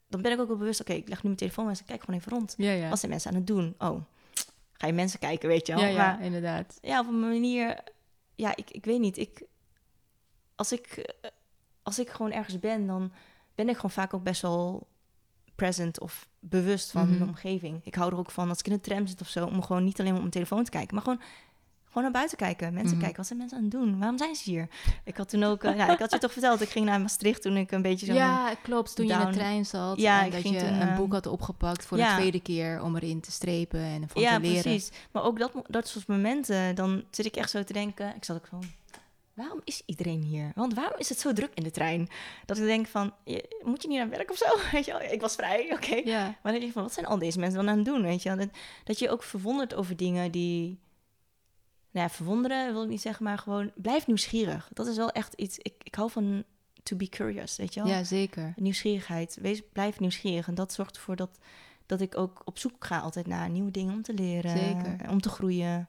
[0.08, 2.00] dan ben ik ook wel bewust, oké, ik leg nu mijn telefoon en ik kijk
[2.04, 2.54] gewoon even rond.
[2.56, 2.88] Ja, ja.
[2.88, 3.74] Wat zijn mensen aan het doen?
[3.78, 4.00] Oh,
[4.72, 5.82] ga je mensen kijken, weet je wel?
[5.82, 6.78] Ja, ja, Maar- inderdaad.
[6.82, 7.78] ja, op een manier.
[8.34, 9.16] Ja, ik, ik weet niet.
[9.18, 9.42] Ik,
[10.54, 11.30] als, ik, eh,
[11.83, 13.12] als ik gewoon ergens ben, dan
[13.55, 14.87] ben ik gewoon vaak ook best wel
[15.55, 17.18] present of bewust van Mhm.
[17.18, 17.80] mijn omgeving.
[17.85, 19.85] Ik hou er ook van als ik in de tram zit of zo, om gewoon
[19.85, 21.20] niet alleen maar op mijn telefoon te kijken, maar gewoon,
[21.89, 22.72] gewoon naar buiten kijken.
[22.72, 22.99] Mensen Mhm.
[23.01, 23.99] kijken, wat zijn mensen aan het doen?
[23.99, 24.68] Waarom zijn ze hier?
[25.05, 27.43] Ik had toen ook, eh, ja, ik had je toch verteld, ik ging naar Maastricht
[27.43, 28.12] toen ik een beetje zo...
[28.12, 28.97] Ja, klopt.
[28.97, 30.97] Toen je in de trein zat Ja, en ik dat ging je toen, een eh,
[30.97, 32.09] boek had opgepakt voor ja.
[32.09, 34.62] de tweede keer om erin te strepen en van ja, te leren.
[34.62, 34.91] precies.
[35.11, 38.14] Maar ook dat, dat soort momenten, dan zit ik echt zo te denken.
[38.16, 38.62] Ik zat ook van,
[39.35, 40.53] waarom is iedereen hier?
[40.55, 42.09] Want waarom is het zo druk in de trein?
[42.47, 44.47] Dat ik denk van, je- moet je niet naar werk of zo?
[44.72, 45.01] Weet je wel?
[45.12, 46.01] Ik was vrij, oké.
[46.24, 48.03] Maar dan denk je van, wat zijn al deze mensen dan aan het doen?
[48.03, 48.39] Weet je wel?
[48.39, 48.49] Dat,
[48.85, 50.80] dat je ook verwondert over dingen die...
[51.91, 54.70] Nou ja, verwonderen wil ik niet zeggen, maar gewoon blijf nieuwsgierig.
[54.72, 55.59] Dat is wel echt iets...
[55.59, 56.45] Ik, ik hou van
[56.83, 57.89] to be curious, weet je wel?
[57.93, 58.53] ja, zeker.
[58.57, 59.39] Nieuwsgierigheid.
[59.41, 60.49] Wees, blijf nieuwsgierig.
[60.49, 61.39] En dat zorgt ervoor dat,
[61.87, 64.59] dat ik ook op zoek ga altijd naar nieuwe dingen om te leren.
[64.59, 65.11] Zeker.
[65.11, 65.89] Om te groeien.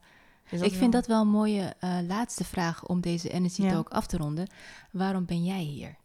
[0.50, 3.70] Ik vind dat wel een mooie eh, laatste vraag om deze Energy.
[3.70, 4.48] Talk af te ronden.
[4.92, 5.96] Waarom ben jij hier?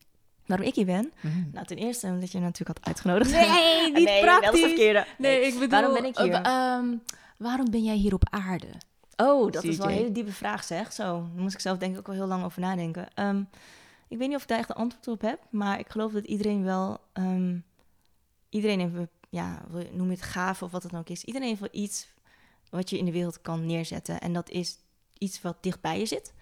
[0.47, 1.13] Waarom ik hier ben?
[1.53, 3.31] Nou, ten eerste omdat je natuurlijk had uitgenodigd.
[3.31, 4.61] Nee, niet nee, praktisch.
[4.61, 5.07] Verkeerde.
[5.19, 5.69] Nee, ik bedoel...
[5.69, 6.33] Waarom ben ik hier?
[6.33, 6.97] eh, ehm,
[7.37, 8.67] waarom ben jij hier op aarde?
[9.17, 10.93] Oh, dat is wel een hele diepe vraag zeg.
[10.93, 13.09] Zo, daar moest ik zelf denk ik ook wel heel lang over nadenken.
[13.15, 13.43] Ehm,
[14.09, 16.25] ik weet niet of ik daar echt een antwoord op heb, maar ik geloof dat
[16.25, 16.99] iedereen wel...
[17.13, 17.57] ehm,
[18.49, 19.63] iedereen heeft, ja,
[19.93, 21.25] noem je het gaven of wat het dan ook is.
[21.25, 22.09] Iedereen heeft wel iets
[22.71, 24.21] wat je in de wereld kan neerzetten.
[24.21, 24.79] En dat is
[25.19, 26.33] iets wat dicht bij je zit.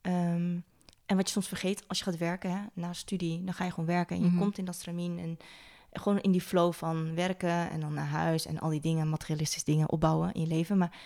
[0.00, 0.58] Ehm,
[1.06, 3.70] en wat je soms vergeet als je gaat werken, hè, na studie, dan ga je
[3.70, 4.16] gewoon werken.
[4.16, 4.38] En je Mhm.
[4.38, 5.38] komt in dat stramien en
[5.92, 9.64] gewoon in die flow van werken en dan naar huis en al die dingen, materialistische
[9.70, 10.78] dingen opbouwen in je leven.
[10.78, 10.96] Maar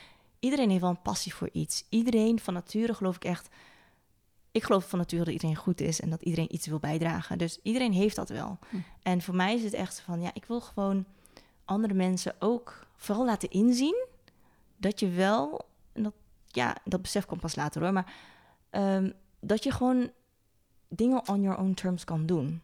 [0.40, 1.84] iedereen heeft wel een passie voor iets.
[1.88, 3.48] Iedereen van nature geloof ik echt.
[4.50, 7.38] Ik geloof van nature dat iedereen goed is en dat iedereen iets wil bijdragen.
[7.38, 8.58] Dus iedereen heeft dat wel.
[8.70, 8.76] Hm.
[9.02, 11.04] En voor mij is het echt van, ja, ik wil gewoon
[11.64, 14.06] andere mensen ook vooral laten inzien
[14.82, 16.14] dat je wel, en dat,
[16.46, 18.14] ja, dat besef komt pas later hoor, maar
[18.70, 19.10] ehm,
[19.40, 20.10] dat je gewoon
[20.88, 22.60] dingen on your own terms kan doen.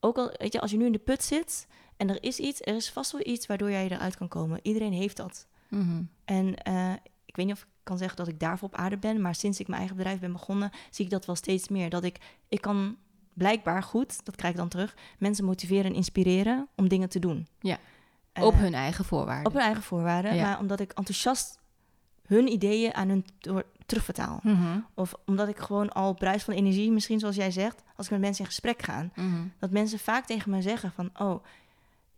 [0.00, 2.60] Ook al, weet je, als je nu in de put zit en er is iets,
[2.60, 4.60] er is vast wel iets waardoor jij eruit kan komen.
[4.62, 5.46] Iedereen heeft dat.
[5.68, 6.02] Mhm.
[6.24, 6.92] En eh,
[7.24, 9.60] ik weet niet of ik kan zeggen dat ik daarvoor op aarde ben, maar sinds
[9.60, 11.90] ik mijn eigen bedrijf ben begonnen, zie ik dat wel steeds meer.
[11.90, 12.96] Dat ik, ik kan
[13.32, 17.46] blijkbaar goed, dat krijg ik dan terug, mensen motiveren en inspireren om dingen te doen.
[17.60, 17.78] Ja.
[18.32, 19.46] Eh, op hun eigen voorwaarden.
[19.46, 20.42] op hun eigen voorwaarden, Ja.
[20.42, 21.58] maar omdat ik enthousiast
[22.26, 24.40] hun ideeën aan hun door, terugvertaal.
[24.42, 24.78] Mhm.
[24.94, 28.20] Of omdat ik gewoon al bruis van energie, misschien zoals jij zegt, als ik met
[28.20, 29.46] mensen in gesprek ga, Mhm.
[29.58, 31.44] dat mensen vaak tegen me zeggen van, oh,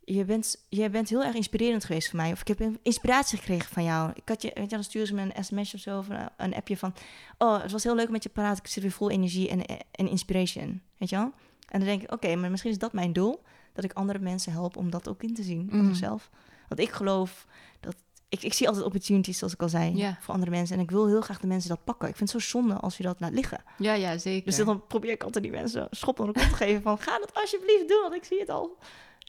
[0.04, 2.32] je bent, je bent heel erg inspirerend geweest voor mij.
[2.32, 4.10] Of ik heb inspiratie gekregen van jou.
[4.14, 6.06] Ik had je, weet je, dan sturen ze me een sms of zo, of
[6.36, 6.94] een, appje van,
[7.38, 8.64] oh, het was heel leuk met je te praten.
[8.64, 11.32] Ik zit weer vol energie en, en inspiration, weet je wel?
[11.68, 13.42] En dan denk ik, oké, maar misschien is dat mijn doel,
[13.72, 15.86] dat ik andere mensen help om dat ook in te zien van Mhm.
[15.88, 16.30] zichzelf.
[16.68, 17.46] Want ik geloof
[17.80, 17.94] dat,
[18.28, 20.76] ik, ik zie altijd opportunities, zoals ik al zei, voor andere mensen.
[20.76, 22.08] En ik wil heel graag de mensen dat pakken.
[22.08, 23.62] Ik vind het zo zonde als je dat laat liggen.
[23.78, 24.44] Ja, ja, zeker.
[24.44, 26.98] Dus dan probeer ik altijd die mensen schop onder de kont te geven van...
[26.98, 28.76] ga dat alsjeblieft doen, want ik zie het al.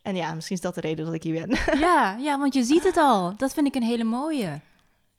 [0.03, 1.79] En ja, misschien is dat de reden dat ik hier ben.
[1.79, 3.33] ja, ja, want je ziet het al.
[3.37, 4.59] Dat vind ik een hele mooie.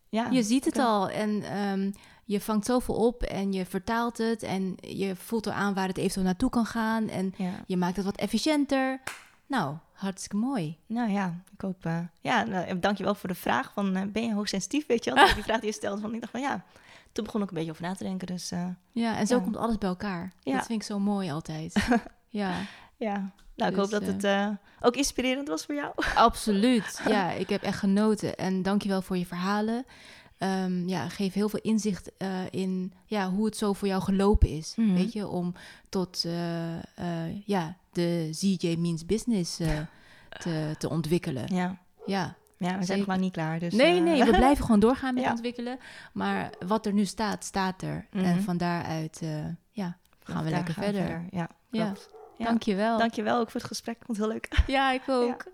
[0.09, 1.91] ja, je ziet het al en ehm,
[2.25, 6.25] je vangt zoveel op en je vertaalt het en je voelt eraan waar het eventueel
[6.27, 7.51] naartoe kan gaan en Ja.
[7.66, 9.01] je maakt het wat efficiënter.
[9.47, 10.79] Nou, hartstikke mooi.
[10.87, 11.85] Nou ja, ik hoop...
[11.87, 13.97] eh, ja, nou, dankjewel voor de vraag van...
[13.97, 15.35] eh, ben je hoogsensitief, weet je wel?
[15.35, 16.64] Die vraag die je stelde, van, ik dacht van ja...
[17.12, 19.43] Toen begon ik een beetje over na te denken, dus eh, Ja, en zo Ja.
[19.43, 20.33] komt alles bij elkaar.
[20.43, 20.57] Ja.
[20.57, 21.89] Dat vind ik zo mooi altijd.
[22.29, 22.53] ja,
[22.97, 23.31] ja.
[23.57, 24.49] Nou, ik Dus, hoop dat eh, het eh,
[24.81, 25.93] ook inspirerend was voor jou.
[26.14, 27.01] absoluut.
[27.09, 29.85] Ja, ik heb echt genoten en dankjewel voor je verhalen.
[30.45, 34.49] Ehm, ja, geef heel veel inzicht eh, in ja, hoe het zo voor jou gelopen
[34.49, 34.75] is.
[34.77, 34.95] Mhm.
[34.95, 35.55] Weet je, om
[35.89, 39.57] tot eh, eh, ja, de ZJ Means Business
[40.43, 41.55] te, te ontwikkelen.
[41.55, 42.35] Ja, Ja.
[42.59, 43.59] ja we zijn nog lang niet klaar.
[43.59, 45.31] Dus, nee, nee, we blijven gewoon doorgaan met Ja.
[45.31, 45.79] ontwikkelen.
[46.13, 48.07] Maar wat er nu staat, staat er.
[48.11, 48.41] En Mhm.
[48.41, 49.21] van daaruit
[49.71, 51.25] ja, gaan we lekker gaan we verder.
[51.31, 52.09] Ja, klopt.
[52.39, 52.45] Ja.
[52.45, 52.99] Dankjewel.
[52.99, 53.97] Dankjewel ook voor het gesprek.
[53.97, 54.63] Ik vond het heel leuk.
[54.67, 55.45] Ja, ik ook.